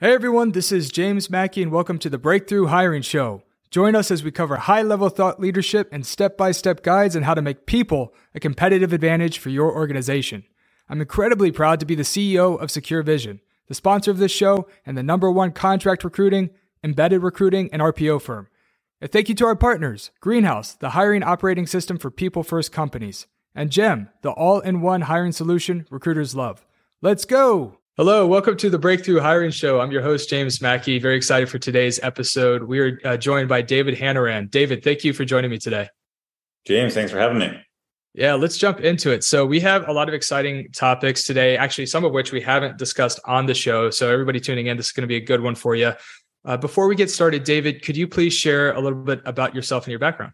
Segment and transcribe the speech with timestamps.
[0.00, 3.44] Hey everyone, this is James Mackey, and welcome to the Breakthrough Hiring Show.
[3.70, 7.22] Join us as we cover high level thought leadership and step by step guides on
[7.22, 10.42] how to make people a competitive advantage for your organization.
[10.88, 13.38] I'm incredibly proud to be the CEO of SecureVision,
[13.68, 16.50] the sponsor of this show, and the number one contract recruiting,
[16.82, 18.48] embedded recruiting, and RPO firm.
[19.00, 23.28] And thank you to our partners Greenhouse, the hiring operating system for people first companies,
[23.54, 26.66] and GEM, the all in one hiring solution recruiters love.
[27.00, 27.78] Let's go!
[27.96, 29.80] Hello, welcome to the Breakthrough Hiring Show.
[29.80, 30.98] I'm your host, James Mackey.
[30.98, 32.64] Very excited for today's episode.
[32.64, 34.48] We are uh, joined by David Hanrahan.
[34.48, 35.88] David, thank you for joining me today.
[36.66, 37.56] James, thanks for having me.
[38.12, 39.22] Yeah, let's jump into it.
[39.22, 42.78] So, we have a lot of exciting topics today, actually, some of which we haven't
[42.78, 43.90] discussed on the show.
[43.90, 45.92] So, everybody tuning in, this is going to be a good one for you.
[46.44, 49.84] Uh, before we get started, David, could you please share a little bit about yourself
[49.84, 50.32] and your background?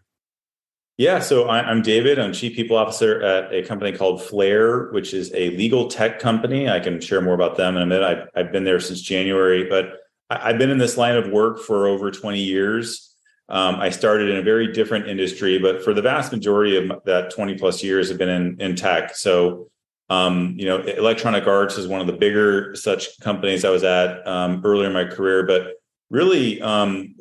[1.01, 2.19] Yeah, so I'm David.
[2.19, 6.69] I'm Chief People Officer at a company called Flare, which is a legal tech company.
[6.69, 8.03] I can share more about them in a minute.
[8.03, 9.93] I've, I've been there since January, but
[10.29, 13.15] I've been in this line of work for over 20 years.
[13.49, 17.33] Um, I started in a very different industry, but for the vast majority of that
[17.33, 19.15] 20 plus years, have been in, in tech.
[19.15, 19.71] So,
[20.11, 24.27] um, you know, Electronic Arts is one of the bigger such companies I was at
[24.27, 27.15] um, earlier in my career, but really um,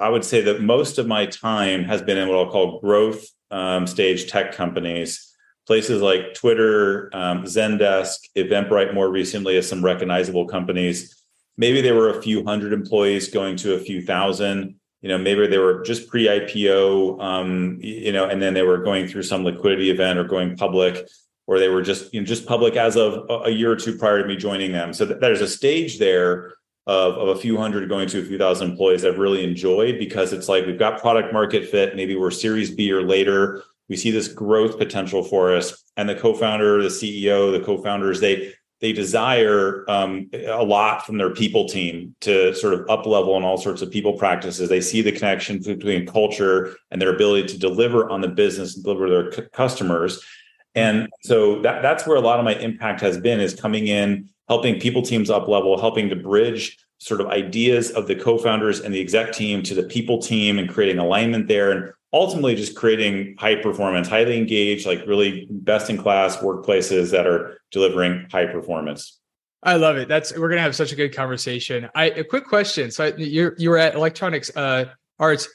[0.00, 3.26] I would say that most of my time has been in what I'll call growth
[3.50, 5.32] um, stage tech companies,
[5.66, 11.24] places like Twitter, um, Zendesk, Eventbrite, more recently as some recognizable companies.
[11.56, 14.74] Maybe there were a few hundred employees going to a few thousand.
[15.02, 19.06] You know, maybe they were just pre-IPO, um, you know, and then they were going
[19.06, 21.06] through some liquidity event or going public,
[21.46, 24.20] or they were just you know, just public as of a year or two prior
[24.20, 24.92] to me joining them.
[24.92, 26.54] So th- there's a stage there
[26.86, 30.32] of, of a few hundred going to a few thousand employees I've really enjoyed because
[30.32, 31.96] it's like we've got product market fit.
[31.96, 33.62] Maybe we're Series B or later.
[33.88, 35.84] We see this growth potential for us.
[35.96, 41.30] And the co-founder, the CEO, the co-founders, they they desire um, a lot from their
[41.30, 44.68] people team to sort of up level on all sorts of people practices.
[44.68, 48.84] They see the connection between culture and their ability to deliver on the business and
[48.84, 50.22] deliver their c- customers.
[50.74, 54.28] And so that, that's where a lot of my impact has been is coming in
[54.48, 58.94] helping people teams up level, helping to bridge sort of ideas of the co-founders and
[58.94, 63.34] the exec team to the people team and creating alignment there and ultimately just creating
[63.38, 69.20] high performance, highly engaged, like really best in class workplaces that are delivering high performance.
[69.64, 70.08] I love it.
[70.08, 71.88] That's we're gonna have such a good conversation.
[71.94, 72.90] I a quick question.
[72.90, 74.86] So you you were at Electronics uh,
[75.18, 75.48] Arts.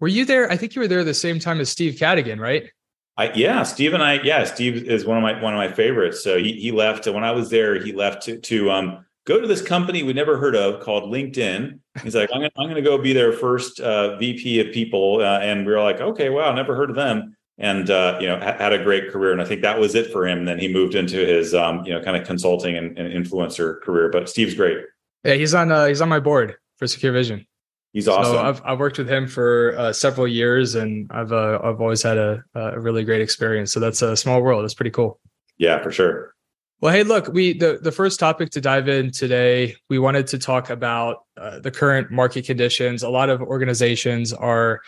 [0.00, 0.50] Were you there?
[0.50, 2.70] I think you were there the same time as Steve Cadigan, right?
[3.16, 6.22] I, yeah, Steve and I, yeah, Steve is one of my one of my favorites.
[6.22, 7.82] So he he left when I was there.
[7.82, 11.78] He left to to um go to this company we never heard of called LinkedIn.
[12.02, 15.38] He's like, I'm gonna I'm gonna go be their first uh, VP of people, uh,
[15.40, 17.36] and we were like, okay, wow, never heard of them.
[17.58, 20.10] And uh, you know, ha- had a great career, and I think that was it
[20.10, 20.38] for him.
[20.38, 23.80] And then he moved into his um, you know kind of consulting and, and influencer
[23.82, 24.08] career.
[24.10, 24.78] But Steve's great.
[25.24, 27.46] Yeah, he's on uh, he's on my board for SecureVision.
[27.92, 28.34] He's awesome.
[28.34, 32.02] So I've I've worked with him for uh, several years, and I've uh, I've always
[32.02, 33.72] had a a really great experience.
[33.72, 34.64] So that's a small world.
[34.64, 35.18] It's pretty cool.
[35.58, 36.34] Yeah, for sure.
[36.80, 40.38] Well, hey, look, we the the first topic to dive in today, we wanted to
[40.38, 43.02] talk about uh, the current market conditions.
[43.02, 44.80] A lot of organizations are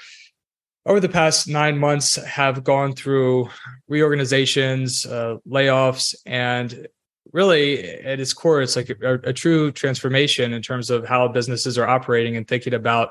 [0.87, 3.49] over the past nine months have gone through
[3.89, 6.89] reorganizations, uh, layoffs, and
[7.33, 11.79] really at its core, it's like a, a, true transformation in terms of how businesses
[11.79, 13.11] are operating and thinking about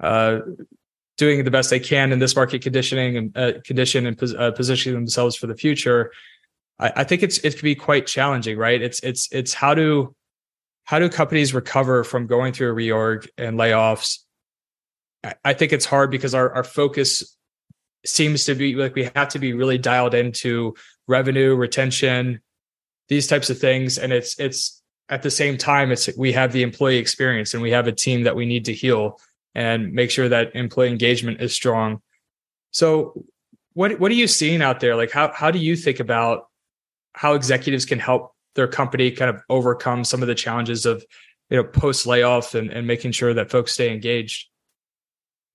[0.00, 0.40] uh,
[1.18, 4.50] doing the best they can in this market conditioning and uh, condition and pos- uh,
[4.52, 6.10] positioning themselves for the future.
[6.78, 8.80] I, I, think it's it can be quite challenging, right?
[8.80, 10.14] It's it's it's how do
[10.84, 14.20] how do companies recover from going through a reorg and layoffs?
[15.22, 17.36] I, I think it's hard because our our focus
[18.06, 20.74] seems to be like we have to be really dialed into
[21.06, 22.40] revenue retention
[23.10, 23.98] these types of things.
[23.98, 27.72] And it's it's at the same time it's we have the employee experience and we
[27.72, 29.20] have a team that we need to heal
[29.54, 32.00] and make sure that employee engagement is strong.
[32.70, 33.26] So
[33.74, 34.96] what what are you seeing out there?
[34.96, 36.46] Like how how do you think about
[37.12, 41.04] how executives can help their company kind of overcome some of the challenges of
[41.50, 44.46] you know post layoff and, and making sure that folks stay engaged?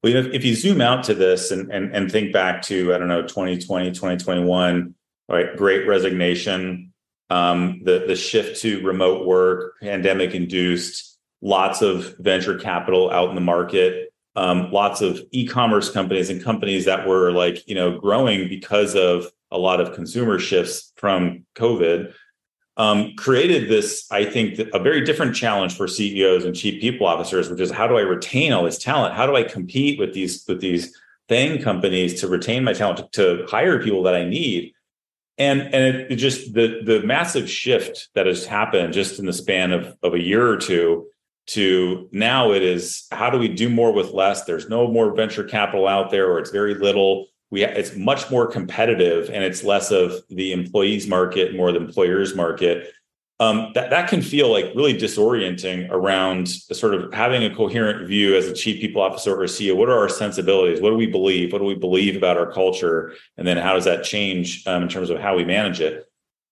[0.03, 2.93] Well you know if you zoom out to this and and, and think back to
[2.93, 4.93] i don't know 2020 2021
[5.27, 5.55] right?
[5.57, 6.93] Great resignation
[7.29, 13.35] um, the the shift to remote work, pandemic induced, lots of venture capital out in
[13.35, 18.47] the market, um, lots of e-commerce companies and companies that were like you know growing
[18.47, 22.13] because of a lot of consumer shifts from COVID.
[22.77, 27.49] Um, created this, I think, a very different challenge for CEOs and chief people officers,
[27.49, 29.15] which is how do I retain all this talent?
[29.15, 30.93] How do I compete with these with these
[31.29, 34.74] thing companies to retain my talent to, to hire people that I need?
[35.37, 39.33] And and it, it, just the the massive shift that has happened just in the
[39.33, 41.07] span of of a year or two
[41.47, 44.45] to now it is how do we do more with less?
[44.45, 47.27] There's no more venture capital out there or it's very little.
[47.51, 52.35] We it's much more competitive and it's less of the employees market more the employers
[52.35, 52.91] market
[53.39, 58.35] um, that that can feel like really disorienting around sort of having a coherent view
[58.35, 59.75] as a chief people officer or CEO.
[59.75, 60.79] What are our sensibilities?
[60.79, 61.51] What do we believe?
[61.51, 63.13] What do we believe about our culture?
[63.37, 66.05] And then how does that change um, in terms of how we manage it?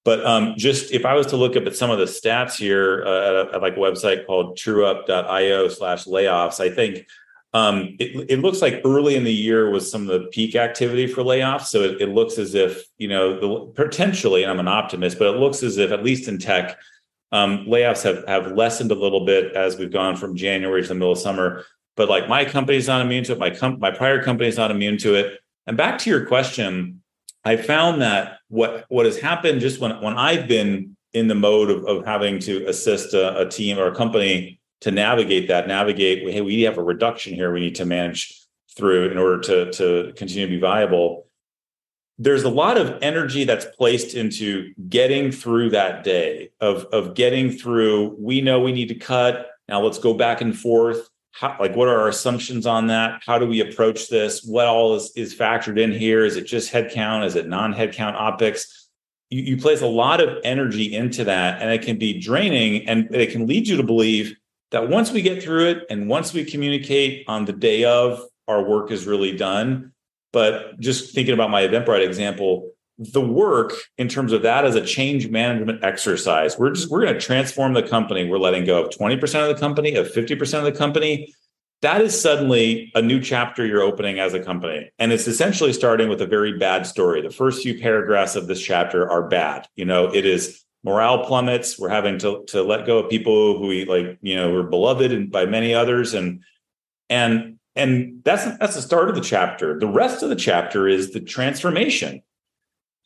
[0.04, 3.04] But um, just if I was to look up at some of the stats here
[3.06, 7.08] uh, at, a, at like a website called trueup.io slash layoffs, I think
[7.54, 11.06] um, it, it, looks like early in the year was some of the peak activity
[11.06, 11.68] for layoffs.
[11.68, 15.28] So it, it, looks as if, you know, the, potentially, and I'm an optimist, but
[15.28, 16.80] it looks as if, at least in tech,
[17.32, 20.96] um, layoffs have, have lessened a little bit as we've gone from January to the
[20.96, 21.64] middle of summer.
[21.96, 23.40] But like my company's not immune to it.
[23.40, 25.40] My, com- my prior company's not immune to it.
[25.68, 27.04] And back to your question,
[27.46, 31.70] I found that what, what has happened just when, when I've been in the mode
[31.70, 36.30] of, of having to assist a, a team or a company to navigate that, navigate,
[36.30, 38.38] hey, we have a reduction here we need to manage
[38.76, 41.26] through in order to, to continue to be viable.
[42.18, 47.50] There's a lot of energy that's placed into getting through that day of, of getting
[47.50, 49.52] through, we know we need to cut.
[49.70, 51.10] Now let's go back and forth.
[51.32, 53.24] How, like what are our assumptions on that?
[53.26, 54.44] How do we approach this?
[54.44, 56.26] What all is, is factored in here?
[56.26, 57.26] Is it just headcount?
[57.26, 58.90] Is it non-headcount optics?
[59.30, 63.16] You, you place a lot of energy into that and it can be draining and
[63.16, 64.36] it can lead you to believe
[64.74, 68.62] that once we get through it and once we communicate on the day of, our
[68.62, 69.94] work is really done.
[70.34, 74.84] But just thinking about my Eventbrite example, the work in terms of that as a
[74.84, 78.28] change management exercise, we're just we're going to transform the company.
[78.28, 81.32] We're letting go of 20% of the company, of 50% of the company.
[81.84, 84.90] That is suddenly a new chapter you're opening as a company.
[84.98, 87.22] And it's essentially starting with a very bad story.
[87.22, 89.68] The first few paragraphs of this chapter are bad.
[89.76, 91.80] You know, it is morale plummets.
[91.80, 95.12] We're having to to let go of people who we like, you know, were beloved
[95.12, 96.42] and by many others, and
[97.10, 99.80] and and that's that's the start of the chapter.
[99.80, 102.22] The rest of the chapter is the transformation.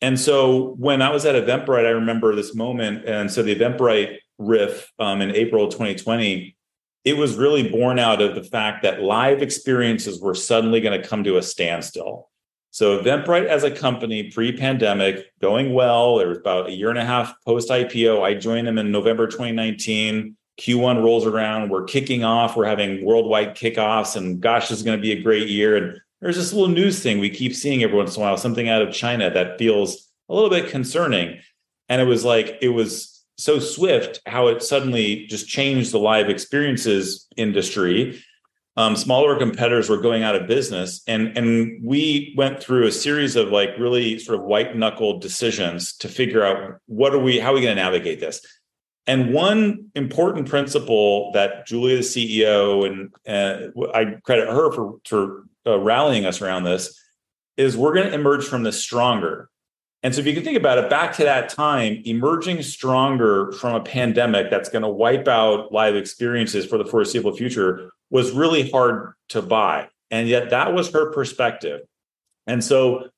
[0.00, 3.04] And so when I was at Eventbrite, I remember this moment.
[3.04, 6.56] And so the Eventbrite riff um, in April 2020,
[7.04, 11.06] it was really born out of the fact that live experiences were suddenly going to
[11.06, 12.28] come to a standstill.
[12.70, 16.16] So Eventbrite as a company pre-pandemic going well.
[16.16, 18.22] There was about a year and a half post IPO.
[18.22, 20.36] I joined them in November 2019.
[20.60, 21.70] Q1 rolls around.
[21.70, 22.56] We're kicking off.
[22.56, 25.76] We're having worldwide kickoffs, and gosh, this is going to be a great year.
[25.76, 28.68] And there's this little news thing we keep seeing every once in a while, something
[28.68, 31.38] out of China that feels a little bit concerning.
[31.88, 36.28] And it was like it was so swift how it suddenly just changed the live
[36.28, 38.20] experiences industry
[38.78, 41.02] um, smaller competitors were going out of business.
[41.08, 45.96] And and we went through a series of like really sort of white knuckled decisions
[45.96, 48.40] to figure out what are we how are we going to navigate this?
[49.08, 55.44] And one important principle that julia the ceo and uh, i credit her for for
[55.66, 56.96] uh, rallying us around this
[57.56, 59.50] is we're going to emerge from this stronger.
[60.04, 63.74] And so if you can think about it back to that time emerging stronger from
[63.74, 68.70] a pandemic that's going to wipe out live experiences for the foreseeable future was really
[68.70, 69.88] hard to buy.
[70.10, 71.82] And yet that was her perspective.
[72.46, 73.08] And so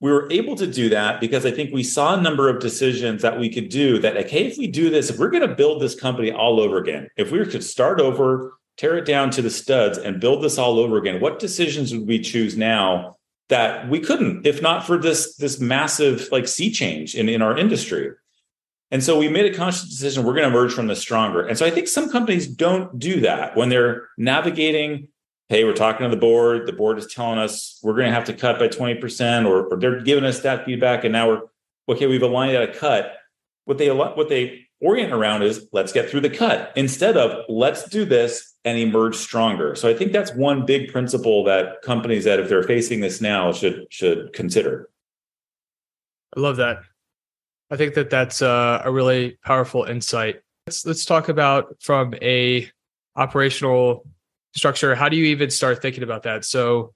[0.00, 3.22] we were able to do that because I think we saw a number of decisions
[3.22, 5.54] that we could do that, like, hey, if we do this, if we're going to
[5.54, 9.42] build this company all over again, if we could start over, tear it down to
[9.42, 13.16] the studs and build this all over again, what decisions would we choose now
[13.48, 17.56] that we couldn't, if not for this, this massive like sea change in, in our
[17.56, 18.10] industry?
[18.92, 21.46] And so we made a conscious decision we're going to emerge from this stronger.
[21.46, 25.08] And so I think some companies don't do that when they're navigating.
[25.48, 26.66] Hey, we're talking to the board.
[26.66, 29.78] The board is telling us we're going to have to cut by 20%, or, or
[29.78, 31.04] they're giving us that feedback.
[31.04, 31.40] And now we're
[31.88, 33.14] okay, we've aligned at a cut.
[33.64, 37.88] What they what they orient around is let's get through the cut instead of let's
[37.88, 39.74] do this and emerge stronger.
[39.74, 43.52] So I think that's one big principle that companies that if they're facing this now
[43.52, 44.90] should should consider.
[46.36, 46.82] I love that.
[47.72, 50.42] I think that that's a, a really powerful insight.
[50.66, 52.70] Let's let's talk about from a
[53.16, 54.06] operational
[54.54, 54.94] structure.
[54.94, 56.44] How do you even start thinking about that?
[56.44, 56.92] So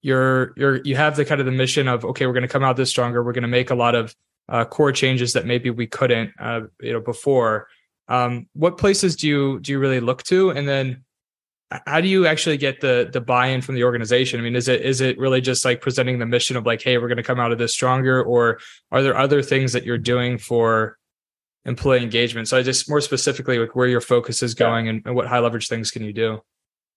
[0.00, 2.64] you're you're you have the kind of the mission of okay, we're going to come
[2.64, 3.22] out this stronger.
[3.22, 4.16] We're going to make a lot of
[4.48, 7.68] uh, core changes that maybe we couldn't uh, you know before.
[8.08, 11.04] Um, what places do you do you really look to, and then
[11.70, 14.38] how do you actually get the the buy-in from the organization?
[14.38, 16.98] I mean is it is it really just like presenting the mission of like hey
[16.98, 18.58] we're going to come out of this stronger or
[18.92, 20.96] are there other things that you're doing for
[21.64, 22.48] employee engagement?
[22.48, 24.90] So i just more specifically like where your focus is going yeah.
[24.90, 26.40] and, and what high leverage things can you do?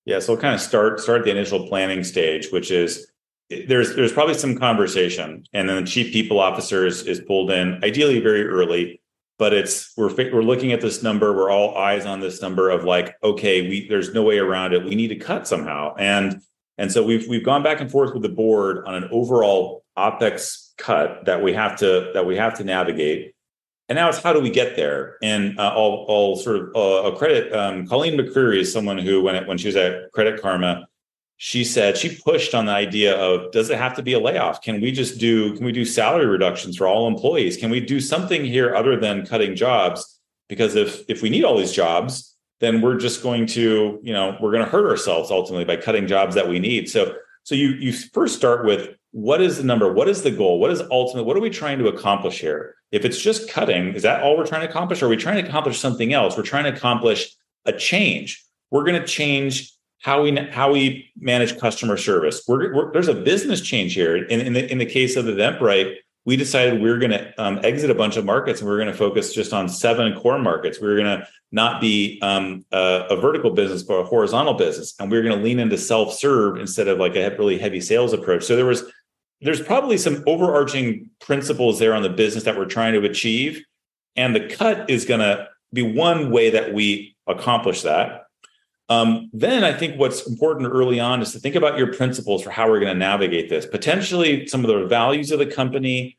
[0.06, 3.12] Yeah so we'll kind of start start the initial planning stage which is
[3.68, 7.84] there's there's probably some conversation and then the chief people officer is, is pulled in
[7.84, 8.99] ideally very early
[9.40, 11.34] but it's we're we're looking at this number.
[11.34, 14.84] We're all eyes on this number of like, okay, we there's no way around it.
[14.84, 16.42] We need to cut somehow, and
[16.78, 20.76] and so we've we've gone back and forth with the board on an overall opex
[20.78, 23.34] cut that we have to that we have to navigate.
[23.88, 25.18] And now it's how do we get there?
[25.24, 29.36] And uh, I'll, I'll sort of uh, credit um, Colleen McCreary is someone who when
[29.36, 30.88] it, when she was at Credit Karma,
[31.42, 34.62] she said she pushed on the idea of does it have to be a layoff?
[34.62, 37.56] Can we just do can we do salary reductions for all employees?
[37.56, 40.20] Can we do something here other than cutting jobs?
[40.50, 44.38] Because if if we need all these jobs, then we're just going to you know
[44.42, 46.90] we're going to hurt ourselves ultimately by cutting jobs that we need.
[46.90, 49.94] So so you you first start with what is the number?
[49.94, 50.60] What is the goal?
[50.60, 51.24] What is ultimate?
[51.24, 52.76] What are we trying to accomplish here?
[52.92, 55.02] If it's just cutting, is that all we're trying to accomplish?
[55.02, 56.36] Or are we trying to accomplish something else?
[56.36, 57.34] We're trying to accomplish
[57.66, 58.44] a change.
[58.72, 62.42] We're going to change how we how we manage customer service.
[62.48, 64.16] We're, we're, there's a business change here.
[64.16, 67.60] In, in the in the case of Eventbrite, we decided we are going to um,
[67.64, 70.40] exit a bunch of markets and we are going to focus just on seven core
[70.40, 70.80] markets.
[70.80, 74.94] We are going to not be um, a, a, vertical business, but a horizontal business,
[75.00, 77.82] and we are going to lean into self serve instead of like a really heavy
[77.82, 78.44] sales approach.
[78.44, 78.84] So there was
[79.42, 83.64] there's probably some overarching principles there on the business that we're trying to achieve.
[84.16, 88.26] And the cut is going to be one way that we accomplish that.
[88.90, 92.50] Um, then I think what's important early on is to think about your principles for
[92.50, 93.66] how we're going to navigate this.
[93.66, 96.18] Potentially, some of the values of the company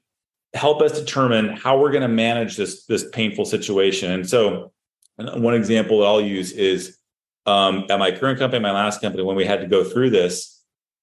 [0.54, 4.12] help us determine how we're going to manage this this painful situation.
[4.12, 4.72] And so,
[5.16, 6.96] one example that I'll use is
[7.46, 10.60] um, at my current company, my last company, when we had to go through this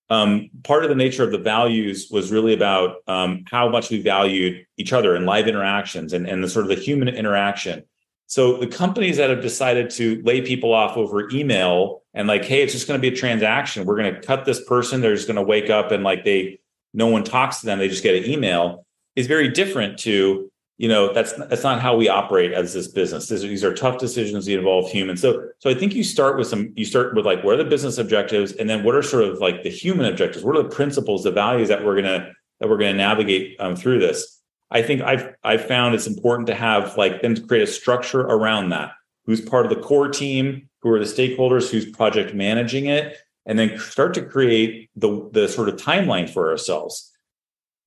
[0.09, 4.01] um, part of the nature of the values was really about um, how much we
[4.01, 7.83] valued each other and live interactions and, and the sort of the human interaction.
[8.27, 12.61] So the companies that have decided to lay people off over email and like, hey,
[12.61, 13.85] it's just going to be a transaction.
[13.85, 15.01] We're going to cut this person.
[15.01, 16.59] They're just going to wake up and like they,
[16.93, 17.79] no one talks to them.
[17.79, 18.85] They just get an email
[19.17, 23.27] is very different to you know that's that's not how we operate as this business
[23.27, 26.47] this, these are tough decisions that involve humans so so i think you start with
[26.47, 29.23] some you start with like what are the business objectives and then what are sort
[29.23, 32.69] of like the human objectives what are the principles the values that we're gonna that
[32.69, 34.36] we're gonna navigate um, through this
[34.71, 38.21] i think i've i've found it's important to have like them to create a structure
[38.21, 38.91] around that
[39.25, 43.57] who's part of the core team who are the stakeholders who's project managing it and
[43.57, 47.13] then start to create the the sort of timeline for ourselves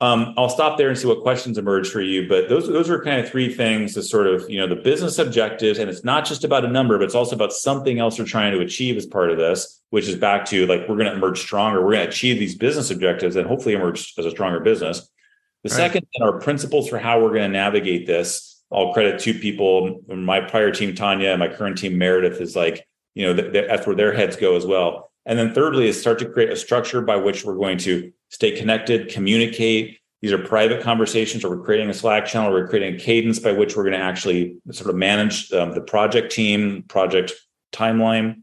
[0.02, 2.26] um, I'll stop there and see what questions emerge for you.
[2.26, 5.18] But those those are kind of three things: the sort of you know the business
[5.18, 8.25] objectives, and it's not just about a number, but it's also about something else we're
[8.25, 11.12] trying to achieve as part of this, which is back to like we're going to
[11.12, 11.84] emerge stronger.
[11.84, 15.06] We're going to achieve these business objectives and hopefully emerge as a stronger business.
[15.64, 15.76] The right.
[15.76, 18.62] second are principles for how we're going to navigate this.
[18.73, 22.87] I'll credit two people: my prior team, Tanya, and my current team, Meredith, is like
[23.14, 25.11] you know th- that's where their heads go as well.
[25.26, 28.52] And then thirdly is start to create a structure by which we're going to stay
[28.52, 29.99] connected, communicate.
[30.23, 33.38] These are private conversations, or we're creating a Slack channel, or we're creating a cadence
[33.38, 37.33] by which we're going to actually sort of manage um, the project team, project
[37.73, 38.43] timeline,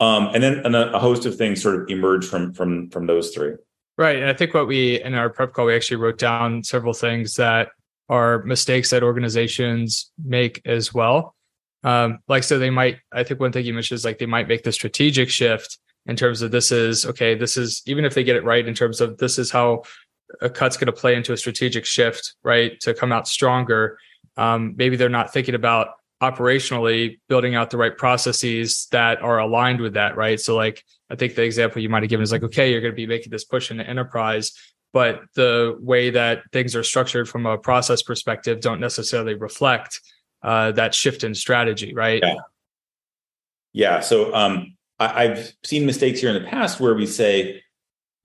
[0.00, 3.06] um, and then and a, a host of things sort of emerge from from from
[3.06, 3.54] those three.
[4.00, 6.94] Right, and I think what we in our prep call we actually wrote down several
[6.94, 7.68] things that
[8.08, 11.36] are mistakes that organizations make as well.
[11.84, 12.96] Um, like so, they might.
[13.12, 15.76] I think one thing you mentioned is like they might make the strategic shift
[16.06, 18.74] in terms of this is okay this is even if they get it right in
[18.74, 19.82] terms of this is how
[20.40, 23.98] a cut's going to play into a strategic shift right to come out stronger
[24.38, 25.88] um, maybe they're not thinking about
[26.22, 30.40] operationally building out the right processes that are aligned with that right?
[30.40, 32.92] So like i think the example you might have given is like okay you're going
[32.92, 34.52] to be making this push into enterprise
[34.92, 40.00] but the way that things are structured from a process perspective don't necessarily reflect
[40.42, 42.22] uh, that shift in strategy right?
[42.22, 42.34] Yeah.
[43.72, 47.62] Yeah so um I, have seen mistakes here in the past where we say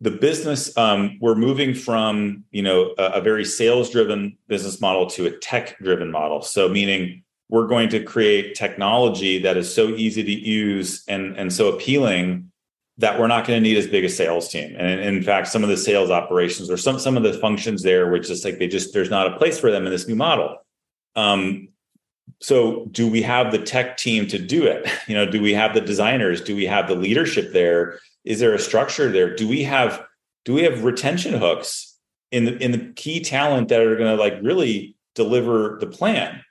[0.01, 5.07] the business um, we're moving from you know a, a very sales driven business model
[5.11, 6.41] to a tech driven model.
[6.41, 11.53] So meaning we're going to create technology that is so easy to use and and
[11.53, 12.51] so appealing
[12.97, 14.73] that we're not going to need as big a sales team.
[14.77, 18.09] And in fact, some of the sales operations or some some of the functions there,
[18.09, 20.57] which is like they just there's not a place for them in this new model.
[21.15, 21.69] Um,
[22.41, 24.89] so do we have the tech team to do it?
[25.07, 26.41] You know do we have the designers?
[26.41, 27.99] Do we have the leadership there?
[28.23, 29.35] Is there a structure there?
[29.35, 30.03] Do we have
[30.45, 31.95] do we have retention hooks
[32.31, 36.41] in the in the key talent that are going to like really deliver the plan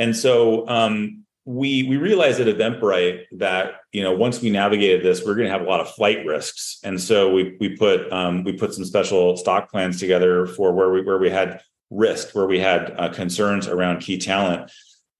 [0.00, 5.24] and so um, we we realized at eventbrite that you know once we navigated this
[5.24, 6.78] we're going to have a lot of flight risks.
[6.82, 10.90] And so we we put um, we put some special stock plans together for where
[10.90, 14.70] we where we had risk where we had uh, concerns around key talent.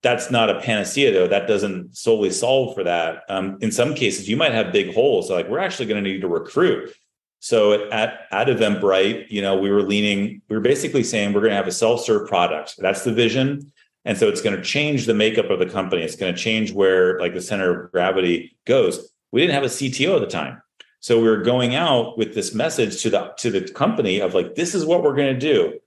[0.01, 1.27] That's not a panacea though.
[1.27, 3.23] That doesn't solely solve for that.
[3.29, 5.29] Um, in some cases you might have big holes.
[5.29, 6.91] Like we're actually going to need to recruit.
[7.39, 11.51] So at at eventbrite you know we were leaning we were basically saying we're going
[11.51, 12.75] to have a self-serve product.
[12.79, 13.71] That's the vision
[14.03, 16.01] And so it's going to change the makeup of the company.
[16.01, 19.11] It's going to change where like the center of gravity goes.
[19.31, 20.61] We didn't have a CTO at the time.
[20.99, 24.55] So we were going out with this message to the to the company of like,
[24.55, 25.79] this is what we're going to do.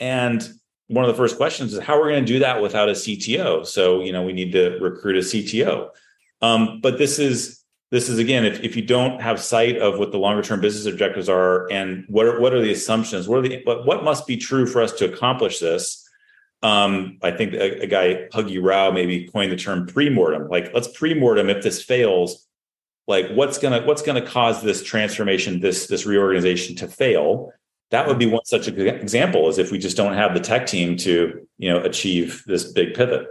[0.00, 0.46] And
[0.88, 2.92] one of the first questions is how are we're going to do that without a
[2.92, 3.66] CTO.
[3.66, 5.90] So, you know, we need to recruit a CTO.
[6.40, 10.12] Um, but this is this is again, if, if you don't have sight of what
[10.12, 13.48] the longer term business objectives are and what are, what are the assumptions, what are
[13.48, 16.07] the what, what must be true for us to accomplish this?
[16.62, 20.48] Um, I think a, a guy Huggy Rao maybe coined the term pre-mortem.
[20.48, 22.46] Like, let's pre-mortem if this fails.
[23.06, 27.52] Like, what's gonna what's gonna cause this transformation, this this reorganization to fail?
[27.90, 30.96] That would be one such example, as if we just don't have the tech team
[30.98, 33.28] to you know achieve this big pivot.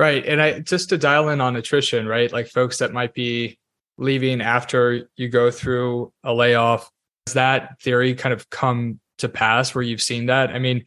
[0.00, 0.24] Right.
[0.24, 2.32] And I just to dial in on attrition, right?
[2.32, 3.58] Like folks that might be
[3.98, 6.90] leaving after you go through a layoff,
[7.26, 10.50] does that theory kind of come to pass where you've seen that?
[10.50, 10.84] I mean,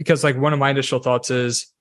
[0.00, 1.72] because like one of my initial thoughts is,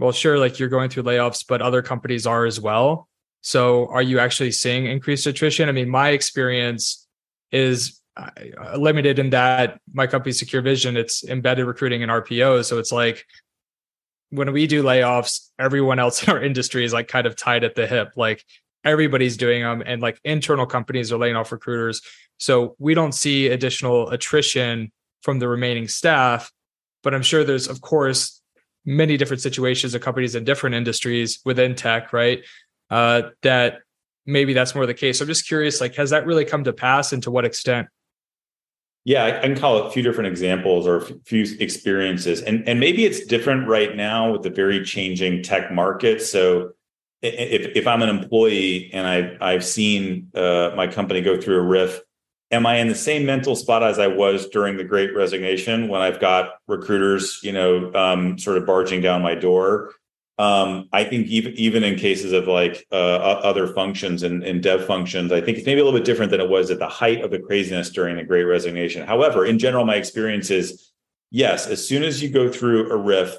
[0.00, 3.08] well, sure, like you're going through layoffs, but other companies are as well.
[3.40, 5.68] So are you actually seeing increased attrition?
[5.68, 7.06] I mean, my experience
[7.52, 8.30] is uh,
[8.76, 13.24] limited in that my company SecureVision it's embedded recruiting and rpo so it's like
[14.30, 17.74] when we do layoffs, everyone else in our industry is like kind of tied at
[17.74, 18.12] the hip.
[18.16, 18.44] Like
[18.84, 22.02] everybody's doing them, and like internal companies are laying off recruiters.
[22.38, 24.92] So we don't see additional attrition
[25.22, 26.52] from the remaining staff.
[27.02, 28.40] But I'm sure there's, of course,
[28.84, 32.44] many different situations of companies in different industries within tech, right?
[32.90, 33.80] Uh, that
[34.26, 35.18] maybe that's more the case.
[35.18, 37.88] So I'm just curious, like, has that really come to pass and to what extent?
[39.04, 42.42] Yeah, I can call a few different examples or a few experiences.
[42.42, 46.20] And, and maybe it's different right now with the very changing tech market.
[46.20, 46.72] So
[47.22, 51.62] if, if I'm an employee and I've, I've seen uh, my company go through a
[51.62, 52.00] RIF,
[52.50, 56.00] am I in the same mental spot as I was during the great resignation when
[56.00, 59.92] I've got recruiters, you know, um, sort of barging down my door?
[60.38, 64.86] Um, I think even even in cases of like uh, other functions and, and dev
[64.86, 67.22] functions, I think it's maybe a little bit different than it was at the height
[67.22, 69.04] of the craziness during the Great Resignation.
[69.04, 70.92] However, in general, my experience is
[71.32, 73.36] yes, as soon as you go through a riff,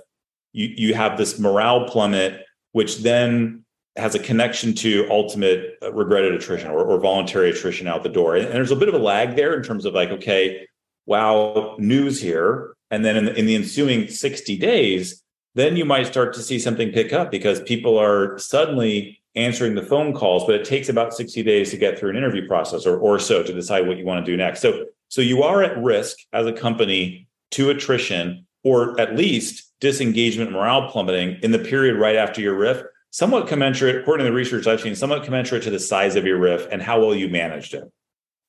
[0.52, 3.64] you you have this morale plummet, which then
[4.00, 8.36] has a connection to ultimate uh, regretted attrition or, or voluntary attrition out the door.
[8.36, 10.68] And, and there's a bit of a lag there in terms of like, okay,
[11.06, 15.24] wow, news here, and then in the, in the ensuing 60 days
[15.56, 19.82] then you might start to see something pick up because people are suddenly answering the
[19.82, 22.98] phone calls, but it takes about 60 days to get through an interview process or,
[22.98, 24.62] or so to decide what you want to do next.
[24.62, 30.52] So, so you are at risk as a company to attrition or at least disengagement
[30.52, 34.68] morale plummeting in the period right after your RIF, somewhat commensurate, according to the research
[34.68, 37.74] I've seen, somewhat commensurate to the size of your RIF and how well you managed
[37.74, 37.84] it.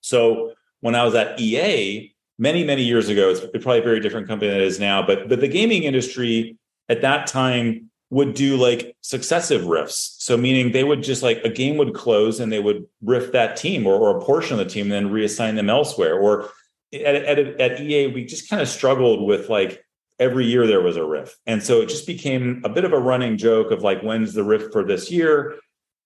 [0.01, 4.29] So when I was at EA many, many years ago, it's probably a very different
[4.29, 6.57] company than it is now, but but the gaming industry
[6.89, 10.17] at that time would do like successive RIFs.
[10.19, 13.57] So meaning they would just like a game would close and they would riff that
[13.57, 16.19] team or, or a portion of the team and then reassign them elsewhere.
[16.19, 16.51] Or
[16.93, 19.85] at, at, at EA, we just kind of struggled with like
[20.21, 21.37] every year there was a RIF.
[21.47, 24.45] And so it just became a bit of a running joke of like, when's the
[24.45, 25.57] RIF for this year?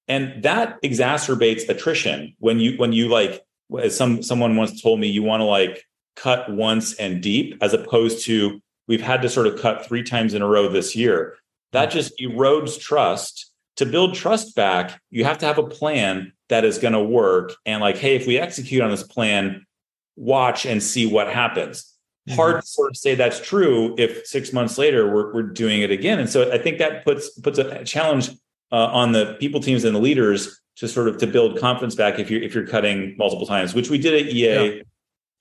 [0.09, 3.45] And that exacerbates attrition when you, when you like,
[3.79, 5.85] as some, someone once told me, you want to like
[6.17, 10.35] cut once and deep as opposed to we've had to sort of cut three times
[10.35, 11.37] in a row this year.
[11.73, 13.51] That just erodes trust.
[13.79, 17.55] To build trust back, you have to have a plan that is going to work.
[17.67, 19.67] And like, hey, if we execute on this plan,
[20.15, 21.94] watch and see what happens.
[22.29, 22.37] Mm-hmm.
[22.37, 25.91] Hard to sort of say that's true if six months later we're, we're doing it
[25.91, 26.19] again.
[26.19, 28.31] And so I think that puts puts a challenge
[28.73, 32.19] uh, on the people teams and the leaders to sort of to build confidence back
[32.19, 34.77] if you're if you're cutting multiple times, which we did at EA.
[34.77, 34.83] Yeah.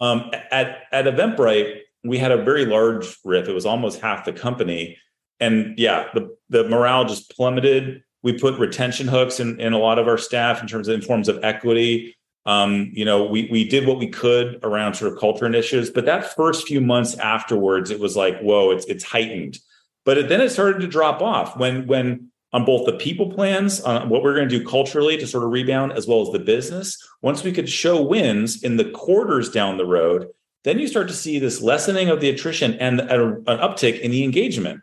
[0.01, 3.47] Um, at at Eventbrite, we had a very large RIF.
[3.47, 4.97] It was almost half the company.
[5.39, 8.03] And yeah, the, the morale just plummeted.
[8.21, 11.01] We put retention hooks in, in a lot of our staff in terms of in
[11.01, 12.15] forms of equity.
[12.45, 16.05] Um, you know, we we did what we could around sort of culture initiatives, but
[16.05, 19.59] that first few months afterwards, it was like, whoa, it's it's heightened.
[20.05, 23.81] But it, then it started to drop off when when on both the people plans,
[23.81, 26.39] on what we're going to do culturally to sort of rebound, as well as the
[26.39, 26.97] business.
[27.21, 30.27] Once we could show wins in the quarters down the road,
[30.63, 34.23] then you start to see this lessening of the attrition and an uptick in the
[34.23, 34.81] engagement.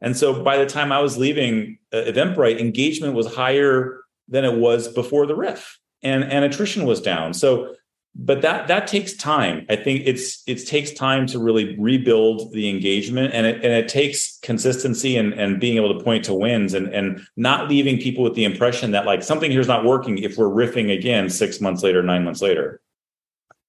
[0.00, 4.54] And so by the time I was leaving uh, Eventbrite, engagement was higher than it
[4.54, 7.34] was before the RIF, and and attrition was down.
[7.34, 7.74] So,
[8.14, 9.66] but that that takes time.
[9.68, 13.88] I think it's it takes time to really rebuild the engagement, and it and it
[13.88, 18.24] takes consistency and and being able to point to wins and and not leaving people
[18.24, 21.82] with the impression that like something here's not working if we're riffing again six months
[21.82, 22.80] later, nine months later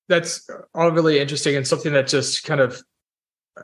[0.09, 2.81] that's all really interesting and something that just kind of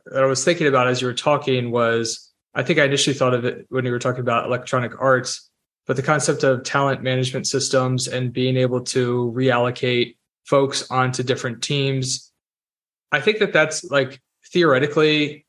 [0.05, 3.33] that I was thinking about as you were talking was I think I initially thought
[3.33, 5.49] of it when you were talking about electronic arts,
[5.87, 11.61] but the concept of talent management systems and being able to reallocate folks onto different
[11.61, 12.31] teams.
[13.11, 14.21] I think that that's like
[14.51, 15.45] theoretically,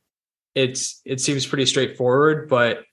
[0.54, 2.84] it's it seems pretty straightforward, but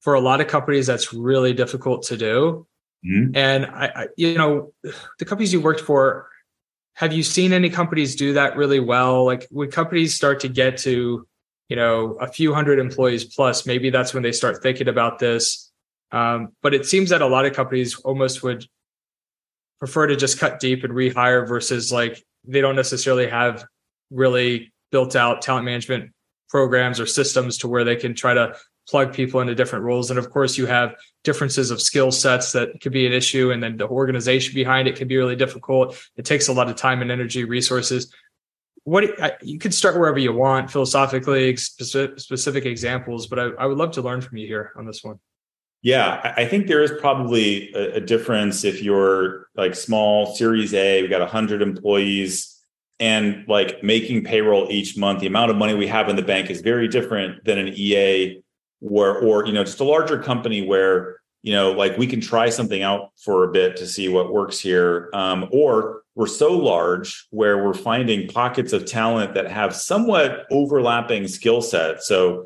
[0.00, 2.66] for a lot of companies, that's really difficult to do.
[3.06, 3.36] Mm-hmm.
[3.36, 4.72] And I, I, you know,
[5.18, 6.28] the companies you worked for,
[6.94, 9.24] have you seen any companies do that really well?
[9.24, 11.26] Like when companies start to get to,
[11.68, 15.71] you know, a few hundred employees plus, maybe that's when they start thinking about this.
[16.12, 18.66] Um, but it seems that a lot of companies almost would
[19.78, 23.64] prefer to just cut deep and rehire versus like they don't necessarily have
[24.10, 26.12] really built out talent management
[26.48, 28.54] programs or systems to where they can try to
[28.88, 30.10] plug people into different roles.
[30.10, 30.94] And of course, you have
[31.24, 33.50] differences of skill sets that could be an issue.
[33.50, 35.96] And then the organization behind it can be really difficult.
[36.16, 38.12] It takes a lot of time and energy, resources.
[38.84, 39.04] What
[39.42, 44.02] you could start wherever you want, philosophically, specific, examples, but I, I, would love to
[44.02, 45.20] learn from you here on this one.
[45.82, 51.10] Yeah, I think there is probably a, difference if you're like small, Series A, we've
[51.10, 52.52] got 100 employees
[53.02, 56.50] and like making payroll each month the amount of money we have in the bank
[56.50, 58.40] is very different than an ea
[58.78, 62.48] where or you know just a larger company where you know like we can try
[62.48, 67.26] something out for a bit to see what works here um, or we're so large
[67.30, 72.44] where we're finding pockets of talent that have somewhat overlapping skill sets so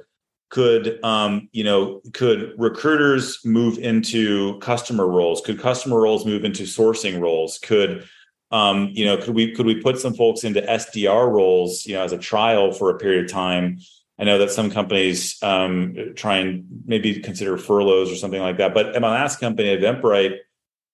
[0.48, 6.62] could um, you know could recruiters move into customer roles could customer roles move into
[6.62, 8.06] sourcing roles could
[8.52, 12.02] um, you know could we could we put some folks into sdr roles you know
[12.02, 13.78] as a trial for a period of time
[14.18, 18.72] I know that some companies um, try and maybe consider furloughs or something like that.
[18.72, 20.38] But at my last company, Eventbrite,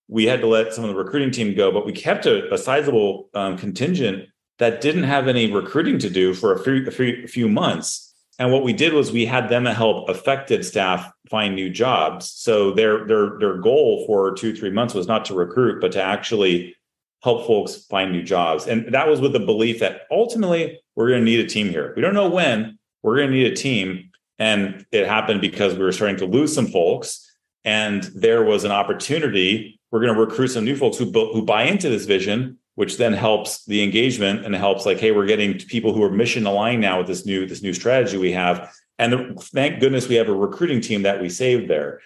[0.08, 2.58] we had to let some of the recruiting team go, but we kept a, a
[2.58, 7.22] sizable um, contingent that didn't have any recruiting to do for a few, a few,
[7.24, 8.11] a few months.
[8.38, 12.30] And what we did was we had them help affected staff find new jobs.
[12.30, 16.02] So their their their goal for two three months was not to recruit, but to
[16.02, 16.74] actually
[17.22, 18.66] help folks find new jobs.
[18.66, 21.92] And that was with the belief that ultimately we're going to need a team here.
[21.94, 24.10] We don't know when, we're going to need a team.
[24.38, 27.28] And it happened because we were starting to lose some folks.
[27.64, 29.78] And there was an opportunity.
[29.92, 33.12] We're going to recruit some new folks who, who buy into this vision, which then
[33.12, 36.98] helps the engagement and helps like, hey, we're getting people who are mission aligned now
[36.98, 38.74] with this new this new strategy we have.
[38.98, 42.00] And the, thank goodness we have a recruiting team that we saved there.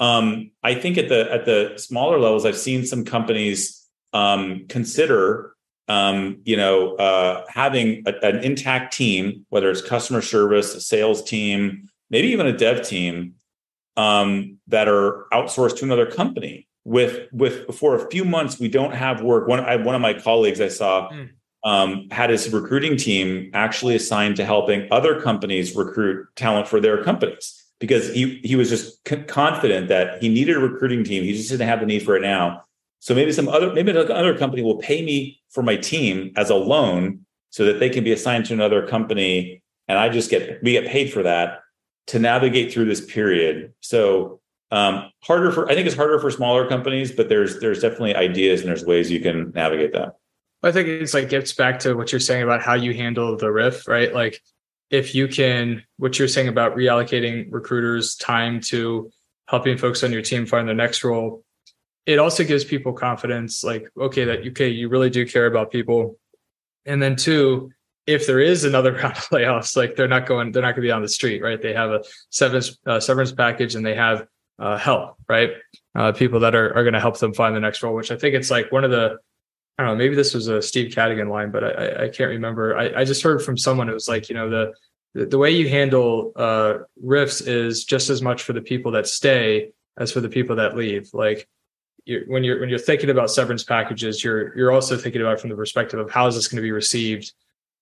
[0.00, 5.52] Um, I think at the at the smaller levels, I've seen some companies um, consider
[5.88, 11.22] um, you know, uh, having a, an intact team, whether it's customer service, a sales
[11.22, 13.34] team, maybe even a dev team,
[13.96, 16.66] um, that are outsourced to another company.
[16.84, 19.46] With with for a few months, we don't have work.
[19.46, 21.28] One I, one of my colleagues I saw mm.
[21.64, 27.02] um, had his recruiting team actually assigned to helping other companies recruit talent for their
[27.04, 31.22] companies because he he was just c- confident that he needed a recruiting team.
[31.22, 32.64] He just didn't have the need for it now.
[32.98, 36.56] So maybe some other maybe another company will pay me for my team as a
[36.56, 40.72] loan so that they can be assigned to another company and I just get we
[40.72, 41.60] get paid for that
[42.08, 43.72] to navigate through this period.
[43.80, 44.40] So
[44.72, 48.60] um, harder for I think it's harder for smaller companies, but there's there's definitely ideas
[48.60, 50.16] and there's ways you can navigate that.
[50.64, 53.50] I think it's like gets back to what you're saying about how you handle the
[53.50, 54.12] riff, right?
[54.12, 54.40] Like
[54.90, 59.10] if you can, what you're saying about reallocating recruiters time to
[59.48, 61.44] helping folks on your team find their next role
[62.06, 66.18] it also gives people confidence like okay that okay you really do care about people
[66.86, 67.70] and then two
[68.06, 70.88] if there is another round of layoffs like they're not going they're not going to
[70.88, 74.26] be on the street right they have a severance uh, severance package and they have
[74.58, 75.50] uh, help right?
[75.94, 78.16] Uh, people that are, are going to help them find the next role which i
[78.16, 79.16] think it's like one of the
[79.78, 82.76] i don't know maybe this was a steve cadigan line but i i can't remember.
[82.76, 84.72] I, I just heard from someone it was like you know the
[85.14, 89.72] the way you handle uh, RIFs is just as much for the people that stay
[89.98, 91.10] as for the people that leave.
[91.12, 91.48] Like
[92.04, 95.50] you're, when you're when you're thinking about severance packages, you're you're also thinking about from
[95.50, 97.32] the perspective of how is this going to be received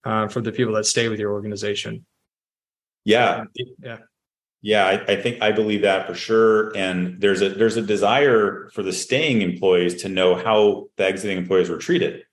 [0.04, 2.04] uh, from the people that stay with your organization.
[3.04, 3.44] Yeah,
[3.78, 3.98] yeah,
[4.62, 4.87] yeah.
[4.87, 6.77] I, I, think I believe that for sure.
[6.77, 11.38] And there's a there's a desire for the staying employees to know how the exiting
[11.38, 12.25] employees were treated.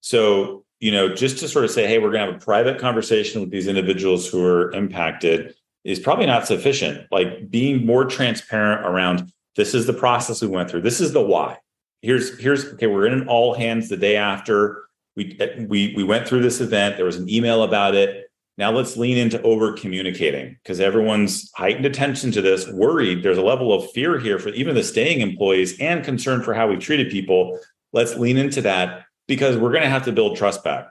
[0.00, 2.78] So you know, just to sort of say, hey, we're going to have a private
[2.78, 5.54] conversation with these individuals who are impacted
[5.84, 7.06] is probably not sufficient.
[7.10, 10.82] Like being more transparent around this is the process we went through.
[10.82, 11.58] This is the why.
[12.02, 12.86] Here's here's okay.
[12.86, 14.84] We're in an all hands the day after
[15.16, 16.96] we we we went through this event.
[16.96, 18.27] There was an email about it.
[18.58, 23.22] Now let's lean into over communicating because everyone's heightened attention to this, worried.
[23.22, 26.66] There's a level of fear here for even the staying employees and concern for how
[26.66, 27.58] we treated people.
[27.92, 30.88] Let's lean into that because we're going to have to build trust back.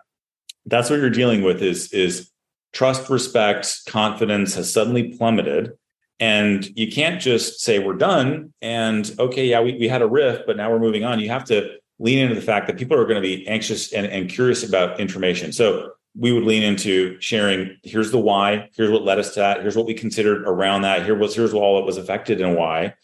[0.65, 2.31] That's what you're dealing with is is
[2.71, 5.73] trust, respect, confidence has suddenly plummeted
[6.19, 10.41] And you can't just say we're done and okay, yeah, we, we had a riff,
[10.47, 11.19] but now we're moving on.
[11.19, 14.07] You have to lean into the fact that people are going to be anxious and,
[14.07, 15.51] and curious about information.
[15.51, 19.61] So we would lean into sharing here's the why, here's what led us to that,
[19.61, 22.95] here's what we considered around that, here was here's all that was affected and why,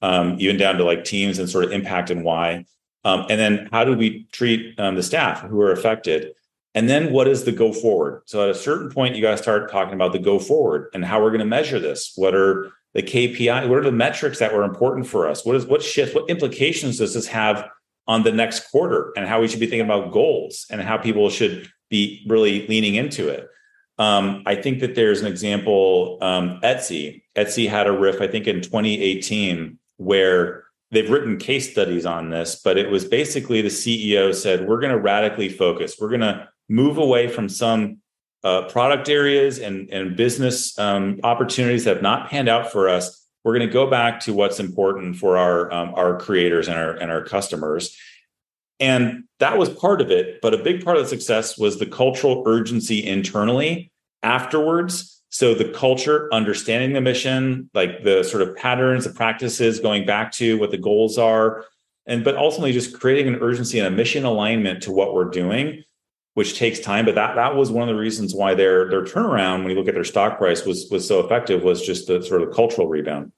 [0.00, 2.64] um, even down to like teams and sort of impact and why.
[3.04, 6.34] Um, and then how do we treat um, the staff who are affected?
[6.74, 8.22] And then what is the go forward?
[8.26, 11.20] So at a certain point, you to start talking about the go forward and how
[11.20, 12.12] we're going to measure this.
[12.16, 13.68] What are the KPI?
[13.68, 15.44] What are the metrics that were important for us?
[15.44, 16.14] What is what shift?
[16.14, 17.68] What implications does this have
[18.06, 19.12] on the next quarter?
[19.16, 22.96] And how we should be thinking about goals and how people should be really leaning
[22.96, 23.48] into it.
[23.98, 26.18] Um, I think that there's an example.
[26.20, 27.22] Um, Etsy.
[27.36, 32.60] Etsy had a riff, I think, in 2018, where they've written case studies on this,
[32.64, 35.96] but it was basically the CEO said, "We're going to radically focus.
[36.00, 37.98] We're going to move away from some
[38.42, 43.24] uh, product areas and, and business um, opportunities that have not panned out for us.
[43.44, 46.92] We're going to go back to what's important for our um, our creators and our
[46.92, 47.96] and our customers.
[48.82, 51.86] And that was part of it, but a big part of the success was the
[51.86, 53.92] cultural urgency internally
[54.24, 55.22] afterwards.
[55.28, 60.32] So the culture, understanding the mission, like the sort of patterns, the practices, going back
[60.32, 61.64] to what the goals are,
[62.06, 65.84] and but ultimately just creating an urgency and a mission alignment to what we're doing
[66.34, 67.04] which takes time.
[67.04, 69.88] But that that was one of the reasons why their their turnaround, when you look
[69.88, 71.62] at their stock price, was was so effective.
[71.62, 73.32] Was just the sort of cultural rebound.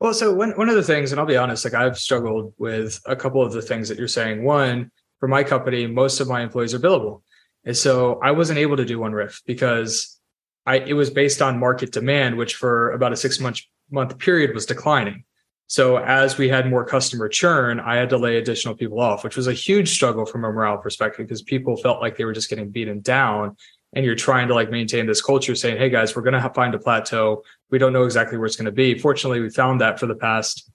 [0.00, 3.00] Well, so one one of the things, and I'll be honest, like I've struggled with
[3.04, 4.42] a couple of the things that you're saying.
[4.42, 7.22] One, for my company, most of my employees are billable,
[7.64, 10.18] and so I wasn't able to do one riff because
[10.64, 13.60] I it was based on market demand, which for about a six month
[13.90, 15.24] month period was declining.
[15.66, 19.36] So as we had more customer churn, I had to lay additional people off, which
[19.36, 22.48] was a huge struggle from a morale perspective because people felt like they were just
[22.48, 23.56] getting beaten down.
[23.92, 26.74] And you're trying to like maintain this culture saying, Hey guys, we're going to find
[26.74, 27.42] a plateau.
[27.70, 28.98] We don't know exactly where it's going to be.
[28.98, 30.70] Fortunately, we found that for the past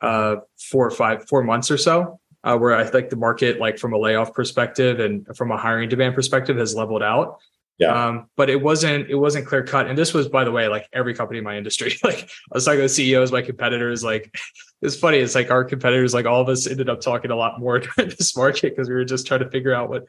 [0.00, 0.36] uh,
[0.70, 3.92] four or five, four months or so, uh, where I think the market, like from
[3.92, 7.38] a layoff perspective and from a hiring demand perspective has leveled out.
[7.78, 8.08] Yeah.
[8.08, 9.86] Um, but it wasn't it wasn't clear cut.
[9.86, 11.96] And this was, by the way, like every company in my industry.
[12.04, 14.36] like I was talking to CEOs, my competitors, like
[14.82, 15.18] it's funny.
[15.18, 18.10] It's like our competitors, like all of us ended up talking a lot more during
[18.10, 20.04] this market because we were just trying to figure out what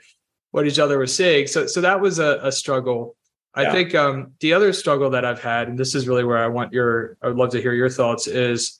[0.51, 1.47] what each other was saying.
[1.47, 3.15] So so that was a, a struggle.
[3.55, 3.71] I yeah.
[3.71, 6.73] think um, the other struggle that I've had, and this is really where I want
[6.73, 8.79] your I would love to hear your thoughts, is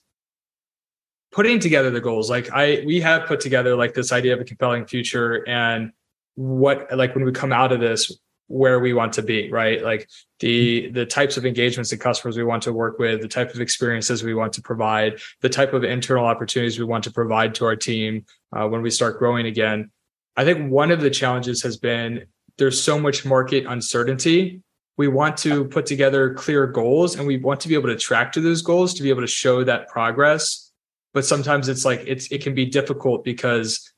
[1.32, 2.30] putting together the goals.
[2.30, 5.92] Like I we have put together like this idea of a compelling future and
[6.34, 10.08] what like when we come out of this where we want to be right like
[10.40, 13.60] the the types of engagements and customers we want to work with the type of
[13.60, 17.64] experiences we want to provide the type of internal opportunities we want to provide to
[17.64, 19.88] our team uh, when we start growing again
[20.36, 22.26] i think one of the challenges has been
[22.60, 24.62] there's so much market uncertainty.
[24.98, 28.32] We want to put together clear goals and we want to be able to track
[28.32, 30.70] to those goals to be able to show that progress.
[31.14, 33.90] But sometimes it's like it's it can be difficult because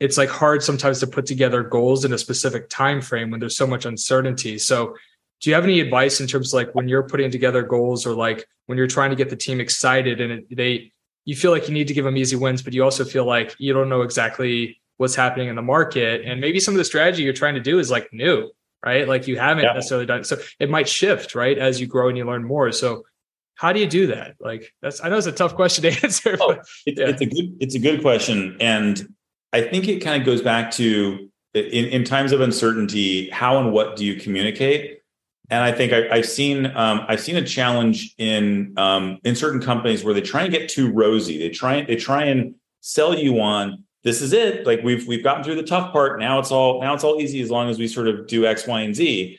[0.00, 3.56] it's like hard sometimes to put together goals in a specific time frame when there's
[3.58, 4.58] so much uncertainty.
[4.58, 4.96] So
[5.40, 8.14] do you have any advice in terms of like when you're putting together goals or
[8.14, 10.92] like when you're trying to get the team excited and it, they
[11.26, 13.54] you feel like you need to give them easy wins but you also feel like
[13.58, 17.22] you don't know exactly what's happening in the market and maybe some of the strategy
[17.22, 18.50] you're trying to do is like new
[18.84, 19.72] right like you haven't yeah.
[19.72, 23.02] necessarily done so it might shift right as you grow and you learn more so
[23.56, 26.36] how do you do that like that's i know it's a tough question to answer
[26.40, 27.08] oh, but, it, yeah.
[27.08, 29.08] it's a good it's a good question and
[29.52, 33.72] I think it kind of goes back to in, in times of uncertainty, how and
[33.72, 35.00] what do you communicate?
[35.50, 39.62] And I think I, have seen um, I've seen a challenge in um, in certain
[39.62, 41.38] companies where they try and get too rosy.
[41.38, 44.66] They try they try and sell you on this is it.
[44.66, 46.18] Like we've we've gotten through the tough part.
[46.20, 48.66] Now it's all now it's all easy as long as we sort of do X,
[48.66, 49.38] Y, and Z.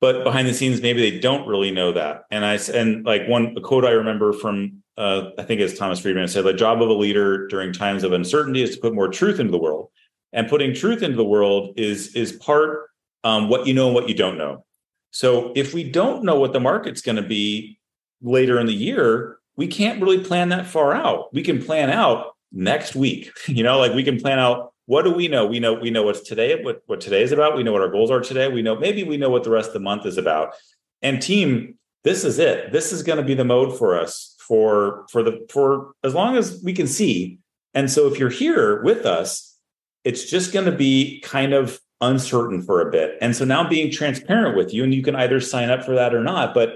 [0.00, 2.24] But behind the scenes, maybe they don't really know that.
[2.30, 6.28] And I and like one quote I remember from uh, I think it's Thomas Friedman
[6.28, 9.40] said, the job of a leader during times of uncertainty is to put more truth
[9.40, 9.90] into the world.
[10.32, 12.90] And putting truth into the world is, is part
[13.22, 14.64] um, what you know and what you don't know.
[15.10, 17.78] So if we don't know what the market's going to be
[18.20, 21.32] later in the year, we can't really plan that far out.
[21.32, 23.30] We can plan out next week.
[23.48, 25.46] You know, like we can plan out what do we know?
[25.46, 27.56] We know we know what's today, what what today is about.
[27.56, 28.48] We know what our goals are today.
[28.48, 30.54] We know maybe we know what the rest of the month is about.
[31.02, 32.72] And team, this is it.
[32.72, 36.36] This is going to be the mode for us for for the for as long
[36.36, 37.38] as we can see.
[37.72, 39.58] And so if you're here with us,
[40.04, 43.16] it's just going to be kind of uncertain for a bit.
[43.20, 46.14] And so now being transparent with you and you can either sign up for that
[46.14, 46.73] or not, but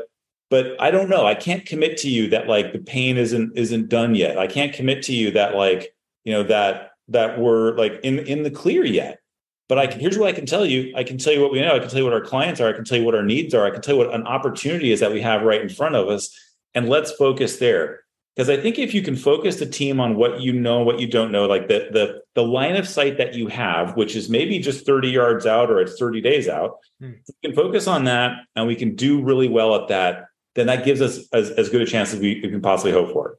[0.50, 1.26] but I don't know.
[1.26, 4.38] I can't commit to you that like the pain isn't isn't done yet.
[4.38, 8.42] I can't commit to you that like, you know, that that we're like in in
[8.42, 9.20] the clear yet.
[9.68, 10.94] But I can, here's what I can tell you.
[10.96, 11.76] I can tell you what we know.
[11.76, 12.68] I can tell you what our clients are.
[12.68, 13.66] I can tell you what our needs are.
[13.66, 16.08] I can tell you what an opportunity is that we have right in front of
[16.08, 16.34] us
[16.74, 18.00] and let's focus there
[18.38, 21.08] because I think if you can focus the team on what you know, what you
[21.08, 24.60] don't know, like the the the line of sight that you have, which is maybe
[24.60, 27.14] just 30 yards out or it's 30 days out, hmm.
[27.26, 30.27] you can focus on that and we can do really well at that,
[30.58, 33.38] then that gives us as, as good a chance as we, can possibly hope for.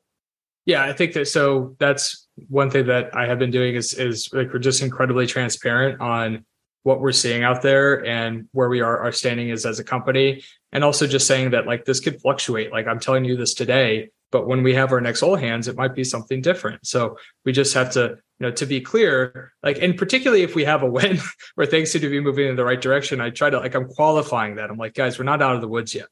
[0.65, 4.29] Yeah, I think that so that's one thing that I have been doing is is
[4.34, 6.45] like we're just incredibly transparent on
[6.84, 10.43] what we're seeing out there and where we are our standing is as a company
[10.71, 14.10] and also just saying that like this could fluctuate like i'm telling you this today
[14.32, 16.86] but when we have our next all hands, it might be something different.
[16.86, 20.65] So we just have to, you know, to be clear, like, and particularly if we
[20.65, 21.19] have a win
[21.55, 23.88] where things seem to be moving in the right direction, I try to like I'm
[23.88, 24.69] qualifying that.
[24.69, 26.08] I'm like, guys, we're not out of the woods yet.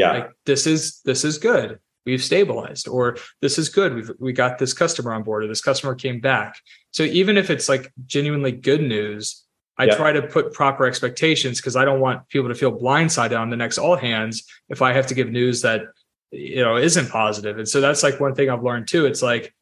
[0.00, 0.12] Yeah.
[0.12, 1.78] Like this is this is good.
[2.06, 3.94] We've stabilized, or this is good.
[3.94, 6.56] We've we got this customer on board, or this customer came back.
[6.92, 9.44] So even if it's like genuinely good news,
[9.78, 9.96] I yeah.
[9.96, 13.56] try to put proper expectations because I don't want people to feel blindsided on the
[13.56, 15.82] next all hands if I have to give news that
[16.30, 19.52] you know isn't positive and so that's like one thing i've learned too it's like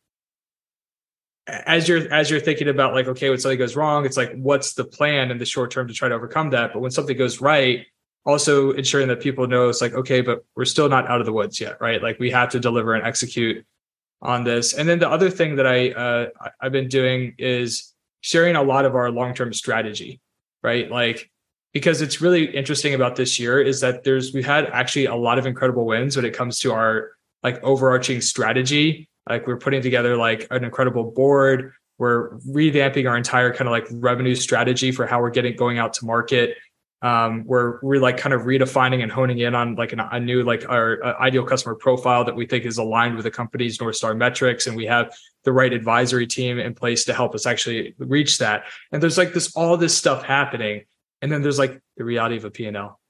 [1.47, 4.75] as you're as you're thinking about like okay when something goes wrong it's like what's
[4.75, 7.41] the plan in the short term to try to overcome that but when something goes
[7.41, 7.87] right
[8.29, 11.33] also ensuring that people know it's like okay but we're still not out of the
[11.33, 12.03] woods yet right?
[12.03, 13.65] Like we have to deliver and execute
[14.23, 14.75] on this.
[14.75, 16.27] And then the other thing that i uh,
[16.61, 20.21] i've been doing is sharing a lot of our long-term strategy
[20.63, 20.91] right?
[20.91, 21.31] Like
[21.73, 25.39] because it's really interesting about this year is that there's we've had actually a lot
[25.39, 27.11] of incredible wins when it comes to our
[27.43, 29.09] like overarching strategy.
[29.29, 31.73] Like we're putting together like an incredible board.
[31.99, 35.93] We're revamping our entire kind of like revenue strategy for how we're getting going out
[35.95, 36.57] to market
[37.03, 40.43] um, we're we're like kind of redefining and honing in on like an, a new
[40.43, 43.97] like our uh, ideal customer profile that we think is aligned with the company's north
[43.97, 47.95] star metrics and we have the right advisory team in place to help us actually
[47.99, 50.83] reach that and there's like this all this stuff happening
[51.23, 53.01] and then there's like the reality of a P&L.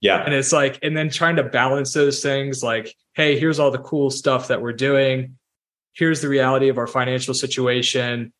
[0.00, 0.22] Yeah.
[0.22, 3.78] And it's like, and then trying to balance those things like, hey, here's all the
[3.78, 5.38] cool stuff that we're doing.
[5.92, 8.32] Here's the reality of our financial situation.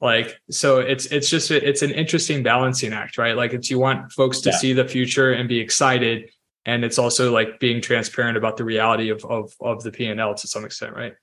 [0.00, 3.36] Like, so it's it's just it's an interesting balancing act, right?
[3.36, 4.56] Like it's you want folks to yeah.
[4.56, 6.30] see the future and be excited.
[6.66, 10.20] And it's also like being transparent about the reality of of of the P and
[10.20, 11.14] L to some extent, right?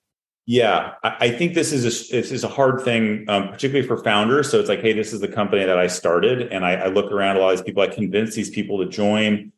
[0.47, 4.49] Yeah, I think this is a, this is a hard thing, um, particularly for founders.
[4.49, 7.11] So it's like, hey, this is the company that I started, and I, I look
[7.11, 7.83] around a lot of these people.
[7.83, 9.51] I convince these people to join.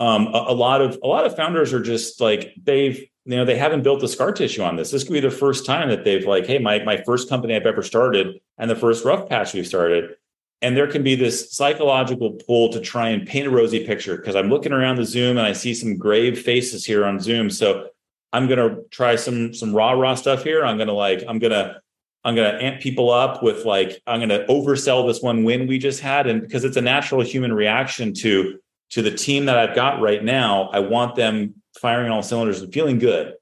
[0.00, 3.44] Um, a, a, lot of a lot of founders are just like they've you know
[3.44, 4.90] they haven't built the scar tissue on this.
[4.90, 7.66] This could be the first time that they've like, hey, my my first company I've
[7.66, 10.14] ever started, and the first rough patch we've started,
[10.62, 14.36] and there can be this psychological pull to try and paint a rosy picture because
[14.36, 17.50] I'm looking around the Zoom and I see some grave faces here on Zoom.
[17.50, 17.88] So
[18.32, 20.64] I'm gonna try some some raw raw stuff here.
[20.64, 21.80] I'm gonna like I'm gonna
[22.24, 26.00] I'm gonna amp people up with like I'm gonna oversell this one win we just
[26.00, 28.58] had, and because it's a natural human reaction to
[28.90, 32.72] to the team that I've got right now, I want them firing all cylinders and
[32.72, 33.34] feeling good.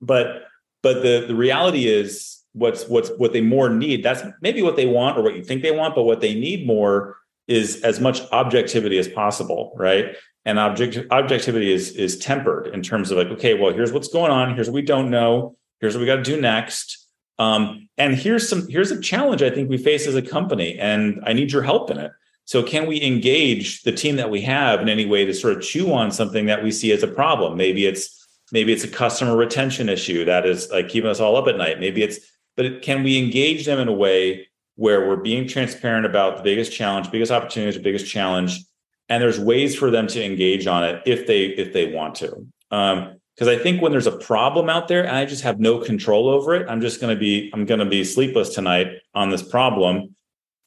[0.00, 0.44] But
[0.82, 4.02] but the the reality is what's what's what they more need.
[4.02, 6.66] That's maybe what they want or what you think they want, but what they need
[6.66, 7.16] more
[7.48, 10.16] is as much objectivity as possible, right?
[10.44, 14.30] and object objectivity is is tempered in terms of like okay well here's what's going
[14.30, 16.98] on here's what we don't know here's what we got to do next
[17.38, 21.20] um, and here's some here's a challenge i think we face as a company and
[21.24, 22.12] i need your help in it
[22.44, 25.62] so can we engage the team that we have in any way to sort of
[25.62, 27.56] chew on something that we see as a problem?
[27.56, 28.18] Maybe it's
[28.50, 31.80] maybe it's a customer retention issue that is like keeping us all up at night.
[31.80, 32.18] Maybe it's
[32.56, 36.72] but can we engage them in a way where we're being transparent about the biggest
[36.72, 38.64] challenge biggest opportunities the biggest challenge
[39.08, 42.46] and there's ways for them to engage on it if they if they want to?
[42.70, 45.78] Um because i think when there's a problem out there and i just have no
[45.78, 49.30] control over it i'm just going to be i'm going to be sleepless tonight on
[49.30, 50.14] this problem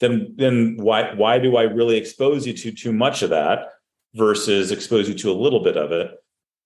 [0.00, 3.68] then then why why do i really expose you to too much of that
[4.14, 6.10] versus expose you to a little bit of it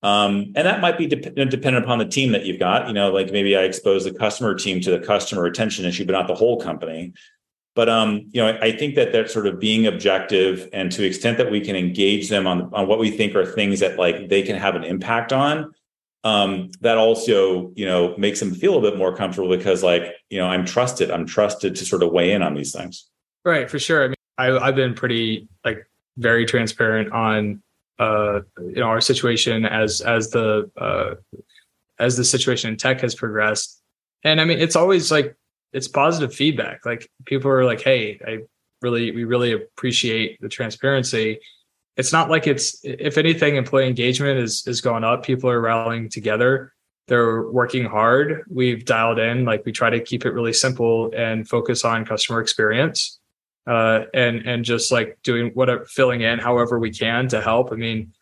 [0.03, 3.11] um, and that might be de- dependent upon the team that you've got you know
[3.11, 6.35] like maybe i expose the customer team to the customer retention issue but not the
[6.35, 7.13] whole company
[7.77, 11.07] but um, you know, I think that that sort of being objective and to the
[11.07, 14.29] extent that we can engage them on on what we think are things that like
[14.29, 15.73] they can have an impact on,
[16.25, 20.39] um, that also you know makes them feel a bit more comfortable because like you
[20.39, 21.11] know I'm trusted.
[21.11, 23.09] I'm trusted to sort of weigh in on these things.
[23.45, 24.05] Right, for sure.
[24.05, 25.87] I mean, I, I've been pretty like
[26.17, 27.63] very transparent on
[27.99, 31.15] uh, you know our situation as as the uh,
[31.99, 33.83] as the situation in tech has progressed,
[34.25, 35.37] and I mean it's always like
[35.73, 36.85] it's positive feedback.
[36.87, 38.41] Like people are like, "Hey, I
[38.83, 41.41] really we really appreciate the transparency."
[41.97, 45.25] It's not like it's if anything, employee engagement is is going up.
[45.25, 46.73] People are rallying together.
[47.09, 48.45] They're working hard.
[48.49, 49.45] We've dialed in.
[49.45, 53.20] Like we try to keep it really simple and focus on customer experience,
[53.71, 57.71] uh, and and just like doing whatever filling in however we can to help.
[57.73, 58.13] I mean,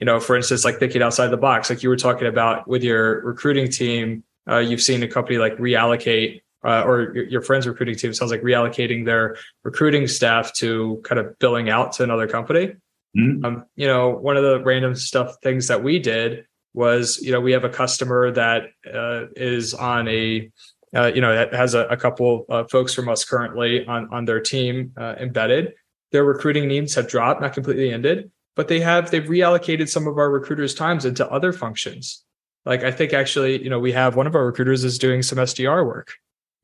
[0.00, 2.82] you know, for instance, like thinking outside the box, like you were talking about with
[2.82, 7.68] your recruiting team, uh, you've seen a company like reallocate uh, or your, your friend's
[7.68, 12.26] recruiting team sounds like reallocating their recruiting staff to kind of billing out to another
[12.26, 12.74] company.
[13.16, 13.44] Mm-hmm.
[13.44, 16.44] Um, you know, one of the random stuff things that we did
[16.74, 20.50] was, you know, we have a customer that uh, is on a,
[20.94, 24.24] uh, you know, that has a, a couple of folks from us currently on on
[24.24, 25.74] their team uh, embedded.
[26.12, 30.18] Their recruiting needs have dropped, not completely ended, but they have they've reallocated some of
[30.18, 32.24] our recruiters' times into other functions.
[32.64, 35.38] Like I think actually, you know, we have one of our recruiters is doing some
[35.38, 36.12] SDR work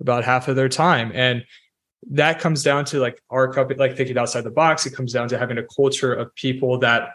[0.00, 1.12] about half of their time.
[1.14, 1.44] And
[2.10, 4.86] that comes down to like our company, like thinking outside the box.
[4.86, 7.10] It comes down to having a culture of people that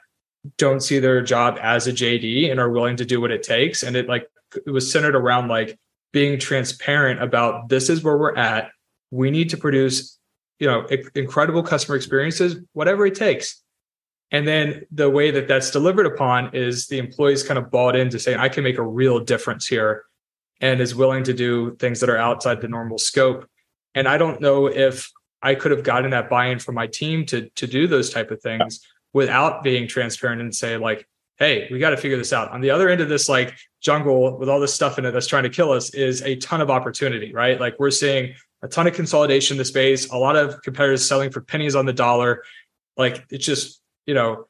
[0.57, 3.83] don't see their job as a JD and are willing to do what it takes.
[3.83, 4.27] And it like
[4.65, 5.77] it was centered around like
[6.11, 8.71] being transparent about this is where we're at.
[9.11, 10.17] We need to produce,
[10.59, 13.61] you know, incredible customer experiences, whatever it takes.
[14.31, 18.19] And then the way that that's delivered upon is the employees kind of bought into
[18.19, 20.03] saying, I can make a real difference here
[20.61, 23.49] and is willing to do things that are outside the normal scope.
[23.95, 25.09] And I don't know if
[25.41, 28.41] I could have gotten that buy-in from my team to to do those type of
[28.41, 31.07] things without being transparent and say like,
[31.39, 32.51] hey, we got to figure this out.
[32.51, 35.27] On the other end of this like jungle with all this stuff in it that's
[35.27, 37.59] trying to kill us is a ton of opportunity, right?
[37.59, 41.31] Like we're seeing a ton of consolidation in the space, a lot of competitors selling
[41.31, 42.43] for pennies on the dollar.
[42.97, 44.49] Like it's just, you know,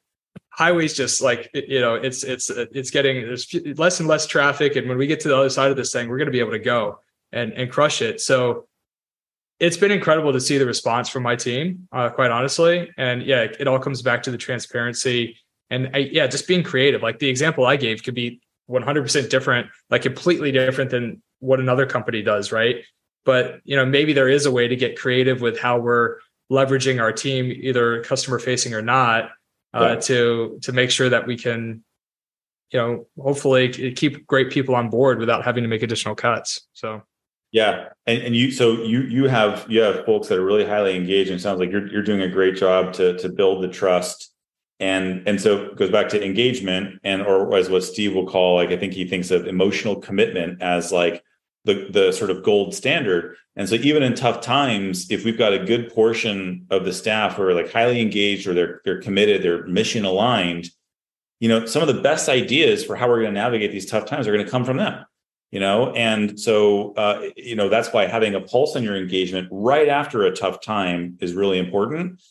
[0.50, 4.88] highways just like you know it's it's it's getting there's less and less traffic and
[4.88, 6.50] when we get to the other side of this thing we're going to be able
[6.50, 6.98] to go
[7.32, 8.66] and and crush it so
[9.60, 13.42] it's been incredible to see the response from my team uh, quite honestly and yeah
[13.42, 15.36] it all comes back to the transparency
[15.70, 17.02] and I, yeah just being creative.
[17.02, 21.86] Like the example i gave could be 100% different like completely different than what another
[21.86, 22.84] company does right?
[23.24, 26.18] But you know maybe there is a way to get creative with how we're
[26.50, 29.30] leveraging our team either customer facing or not
[29.72, 30.00] uh, yeah.
[30.00, 31.84] to to make sure that we can
[32.72, 37.02] you know hopefully keep great people on board without having to make additional cuts so.
[37.52, 37.88] Yeah.
[38.06, 41.30] And, and you so you you have you have folks that are really highly engaged
[41.30, 44.29] and it sounds like you're, you're doing a great job to to build the trust
[44.80, 48.56] and and so it goes back to engagement and or as what steve will call
[48.56, 51.22] like i think he thinks of emotional commitment as like
[51.64, 53.36] the the sort of gold standard.
[53.56, 57.36] And so even in tough times, if we've got a good portion of the staff
[57.36, 60.70] who are like highly engaged or they're they're committed, they're mission aligned,
[61.40, 64.06] you know, some of the best ideas for how we're going to navigate these tough
[64.06, 65.04] times are going to come from them.
[65.50, 69.48] You know, and so uh, you know that's why having a pulse on your engagement
[69.50, 72.22] right after a tough time is really important.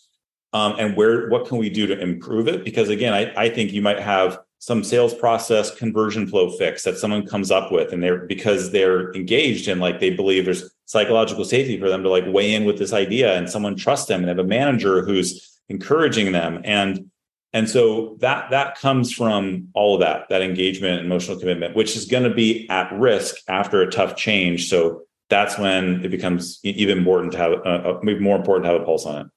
[0.51, 2.63] Um, and where what can we do to improve it?
[2.63, 6.97] Because again, I, I think you might have some sales process conversion flow fix that
[6.97, 11.45] someone comes up with and they're because they're engaged and like they believe there's psychological
[11.45, 14.27] safety for them to like weigh in with this idea and someone trusts them and
[14.27, 16.61] have a manager who's encouraging them.
[16.65, 17.09] And
[17.53, 22.05] and so that that comes from all of that that engagement emotional commitment which is
[22.05, 24.67] going to be at risk after a tough change.
[24.67, 28.85] So that's when it becomes even important to have uh more important to have a
[28.85, 29.27] pulse on it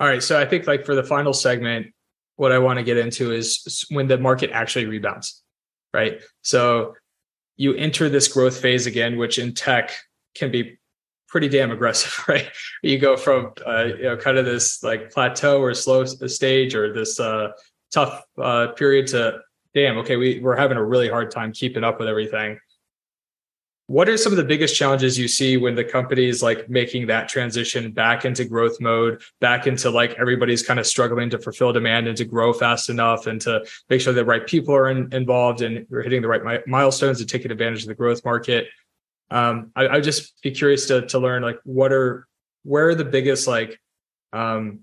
[0.00, 1.86] all right so i think like for the final segment
[2.40, 5.42] what I want to get into is when the market actually rebounds,
[5.92, 6.22] right?
[6.40, 6.94] So
[7.58, 9.92] you enter this growth phase again, which in tech
[10.34, 10.78] can be
[11.28, 12.48] pretty damn aggressive, right?
[12.82, 16.94] You go from uh, you know kind of this like plateau or slow stage or
[16.94, 17.48] this uh,
[17.92, 19.40] tough uh, period to
[19.74, 22.58] damn okay we we're having a really hard time keeping up with everything
[23.90, 27.08] what are some of the biggest challenges you see when the company is like making
[27.08, 31.72] that transition back into growth mode, back into like everybody's kind of struggling to fulfill
[31.72, 35.12] demand and to grow fast enough and to make sure the right people are in,
[35.12, 38.68] involved and we're hitting the right mi- milestones and taking advantage of the growth market?
[39.28, 42.28] Um, I, would just be curious to to learn like what are
[42.62, 43.80] where are the biggest like
[44.32, 44.82] um,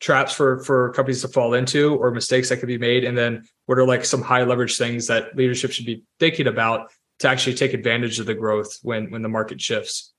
[0.00, 3.44] traps for for companies to fall into or mistakes that could be made, and then
[3.66, 6.90] what are like some high leverage things that leadership should be thinking about
[7.20, 10.12] to actually take advantage of the growth when when the market shifts?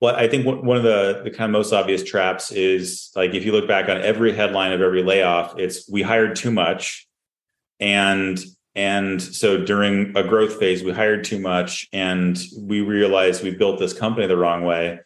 [0.00, 3.44] Well, I think one of the the kind of most obvious traps is like if
[3.44, 7.08] you look back on every headline of every layoff, it's we hired too much,
[7.80, 8.38] and
[8.76, 13.80] and so during a growth phase, we hired too much, and we realized we built
[13.80, 15.00] this company the wrong way.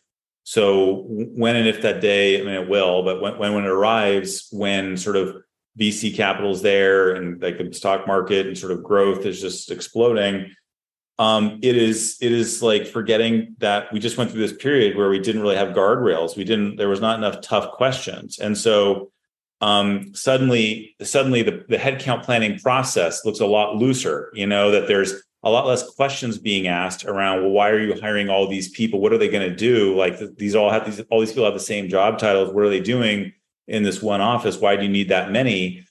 [0.45, 3.71] So when and if that day, I mean, it will, but when when, when it
[3.71, 5.37] arrives, when sort of
[5.79, 10.55] VC capital's there and like the stock market and sort of growth is just exploding,
[11.23, 15.09] um, it is it is like forgetting that we just went through this period where
[15.09, 16.37] we didn't really have guardrails.
[16.37, 16.77] We didn't.
[16.77, 19.13] There was not enough tough questions, and so
[19.61, 24.33] um, suddenly suddenly the the headcount planning process looks a lot looser.
[24.35, 25.15] You know that there's
[25.45, 27.43] a lot less questions being asked around.
[27.43, 29.01] Well, why are you hiring all these people?
[29.01, 29.97] What are they going to do?
[29.97, 32.53] Like these all have these all these people have the same job titles.
[32.53, 33.33] What are they doing
[33.69, 34.59] in this one office?
[34.59, 35.85] Why do you need that many?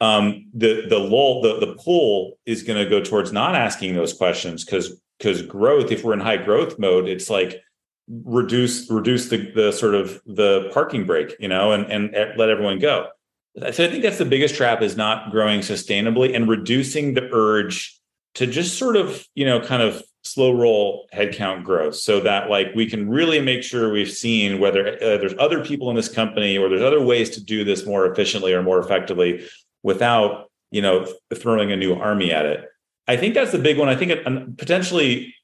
[0.00, 4.12] Um, the the lull the the pull is going to go towards not asking those
[4.12, 7.60] questions because because growth if we're in high growth mode it's like
[8.08, 12.78] reduce reduce the the sort of the parking brake you know and and let everyone
[12.78, 13.08] go.
[13.56, 17.98] So i think that's the biggest trap is not growing sustainably and reducing the urge
[18.34, 22.68] to just sort of you know kind of slow roll headcount growth so that like
[22.74, 26.58] we can really make sure we've seen whether uh, there's other people in this company
[26.58, 29.42] or there's other ways to do this more efficiently or more effectively
[29.82, 32.68] without you know throwing a new army at it.
[33.08, 33.88] I think that's the big one.
[33.88, 35.34] I think it, potentially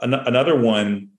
[0.00, 1.10] an, another one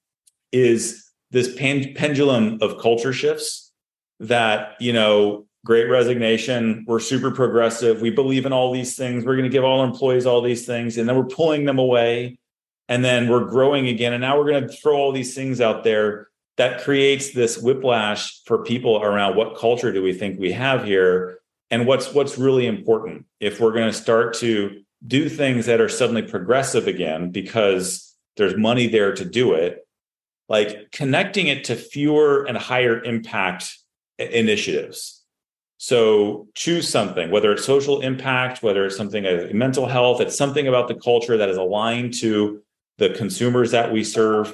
[0.52, 3.72] is this pan, pendulum of culture shifts
[4.20, 9.36] that you know great resignation we're super progressive we believe in all these things we're
[9.36, 12.38] going to give all our employees all these things and then we're pulling them away
[12.88, 15.84] and then we're growing again and now we're going to throw all these things out
[15.84, 20.84] there that creates this whiplash for people around what culture do we think we have
[20.84, 21.40] here
[21.72, 25.90] and what's what's really important if we're going to start to do things that are
[25.90, 29.88] suddenly progressive again because there's money there to do it
[30.50, 33.78] like connecting it to fewer and higher impact
[34.20, 35.24] initiatives.
[35.78, 40.68] So choose something whether it's social impact whether it's something like mental health it's something
[40.68, 42.62] about the culture that is aligned to
[43.00, 44.54] the consumers that we serve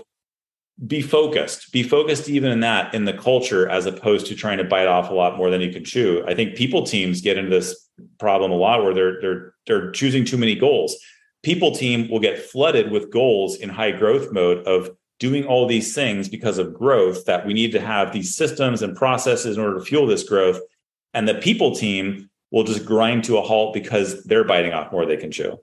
[0.85, 4.63] be focused be focused even in that in the culture as opposed to trying to
[4.63, 7.49] bite off a lot more than you can chew i think people teams get into
[7.49, 10.95] this problem a lot where they're they're they're choosing too many goals
[11.41, 15.95] people team will get flooded with goals in high growth mode of doing all these
[15.95, 19.79] things because of growth that we need to have these systems and processes in order
[19.79, 20.59] to fuel this growth
[21.15, 25.07] and the people team will just grind to a halt because they're biting off more
[25.07, 25.57] they can chew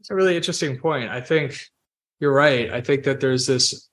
[0.00, 1.10] that's a really interesting point.
[1.10, 1.60] I think
[2.20, 2.72] you're right.
[2.72, 3.89] I think that there's this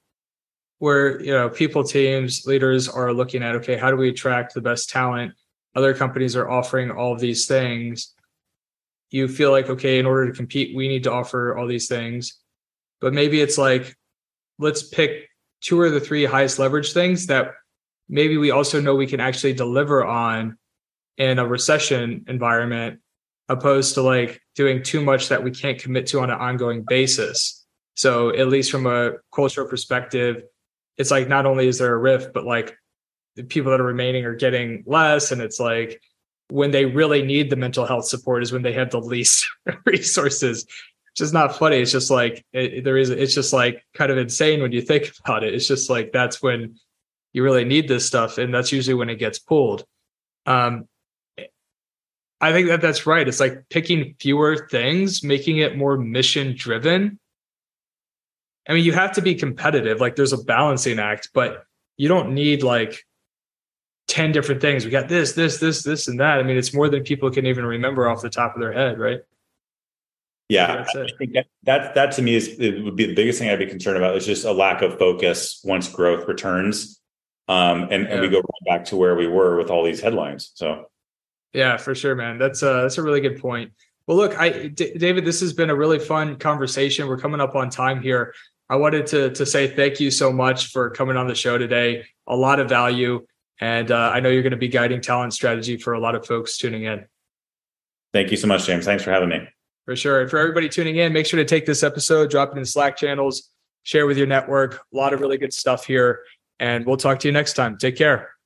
[0.79, 4.61] where you know people teams leaders are looking at okay how do we attract the
[4.61, 5.33] best talent?
[5.75, 8.13] Other companies are offering all of these things.
[9.09, 12.39] You feel like okay in order to compete we need to offer all these things.
[12.99, 13.95] But maybe it's like
[14.59, 15.29] let's pick
[15.61, 17.51] two or the three highest leverage things that
[18.09, 20.57] maybe we also know we can actually deliver on
[21.17, 22.99] in a recession environment
[23.49, 27.65] opposed to like doing too much that we can't commit to on an ongoing basis.
[27.95, 30.43] So at least from a cultural perspective,
[30.97, 32.77] it's like not only is there a rift, but like
[33.35, 35.31] the people that are remaining are getting less.
[35.31, 36.01] And it's like
[36.49, 39.47] when they really need the mental health support is when they have the least
[39.85, 40.63] resources.
[40.63, 41.77] It's just not funny.
[41.77, 43.09] It's just like it, there is.
[43.09, 45.53] It's just like kind of insane when you think about it.
[45.53, 46.75] It's just like that's when
[47.33, 49.85] you really need this stuff, and that's usually when it gets pulled.
[50.45, 50.87] Um,
[52.39, 53.27] I think that that's right.
[53.27, 57.19] It's like picking fewer things, making it more mission driven.
[58.67, 60.01] I mean, you have to be competitive.
[60.01, 61.63] Like there's a balancing act, but
[61.95, 63.05] you don't need like
[64.09, 64.85] 10 different things.
[64.85, 66.39] We got this, this, this, this, and that.
[66.39, 68.99] I mean, it's more than people can even remember off the top of their head,
[68.99, 69.21] right?
[70.49, 73.49] Yeah, I think that, that that to me is it would be the biggest thing
[73.49, 77.01] I'd be concerned about is just a lack of focus once growth returns,
[77.49, 78.13] um, and, yeah.
[78.13, 80.51] and we go right back to where we were with all these headlines.
[80.53, 80.85] So
[81.51, 82.37] yeah, for sure, man.
[82.37, 83.73] That's a that's a really good point.
[84.05, 87.07] Well, look, I D- David, this has been a really fun conversation.
[87.09, 88.33] We're coming up on time here.
[88.69, 92.05] I wanted to to say thank you so much for coming on the show today.
[92.27, 93.25] A lot of value,
[93.61, 96.25] and uh, I know you're going to be guiding talent strategy for a lot of
[96.25, 97.05] folks tuning in.
[98.13, 98.85] Thank you so much, James.
[98.85, 99.47] Thanks for having me.
[99.85, 100.21] For sure.
[100.21, 102.97] And for everybody tuning in, make sure to take this episode, drop it in Slack
[102.97, 103.51] channels,
[103.83, 104.81] share with your network.
[104.93, 106.21] A lot of really good stuff here.
[106.59, 107.77] And we'll talk to you next time.
[107.77, 108.36] Take care.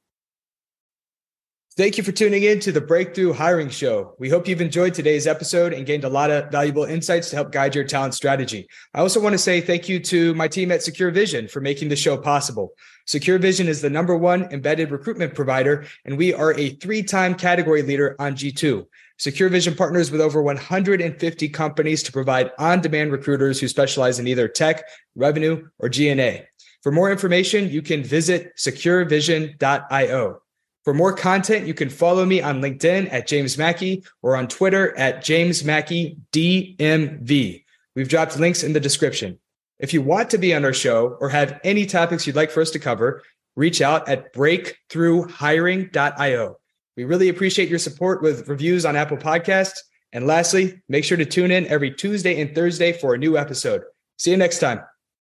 [1.78, 4.14] Thank you for tuning in to the Breakthrough Hiring Show.
[4.20, 7.54] We hope you've enjoyed today's episode and gained a lot of valuable insights to help
[7.54, 8.68] guide your talent strategy.
[8.94, 11.96] I also want to say thank you to my team at SecureVision for making the
[11.96, 12.74] show possible.
[13.08, 17.84] SecureVision is the number one embedded recruitment provider, and we are a three time category
[17.84, 18.86] leader on G2.
[19.18, 24.50] SecureVision partners with over 150 companies to provide on demand recruiters who specialize in either
[24.50, 24.84] tech,
[25.16, 26.46] revenue, or G&A.
[26.84, 30.42] For more information, you can visit securevision.io.
[30.84, 34.98] For more content, you can follow me on LinkedIn at James Mackey or on Twitter
[34.98, 37.64] at James Mackey DMV.
[37.96, 39.38] We've dropped links in the description.
[39.80, 42.62] If you want to be on our show or have any topics you'd like for
[42.62, 43.22] us to cover,
[43.56, 46.58] reach out at breakthroughhiring.io.
[46.98, 49.80] We really appreciate your support with reviews on Apple Podcasts.
[50.14, 53.84] And lastly, make sure to tune in every Tuesday and Thursday for a new episode.
[54.18, 54.82] See you next time.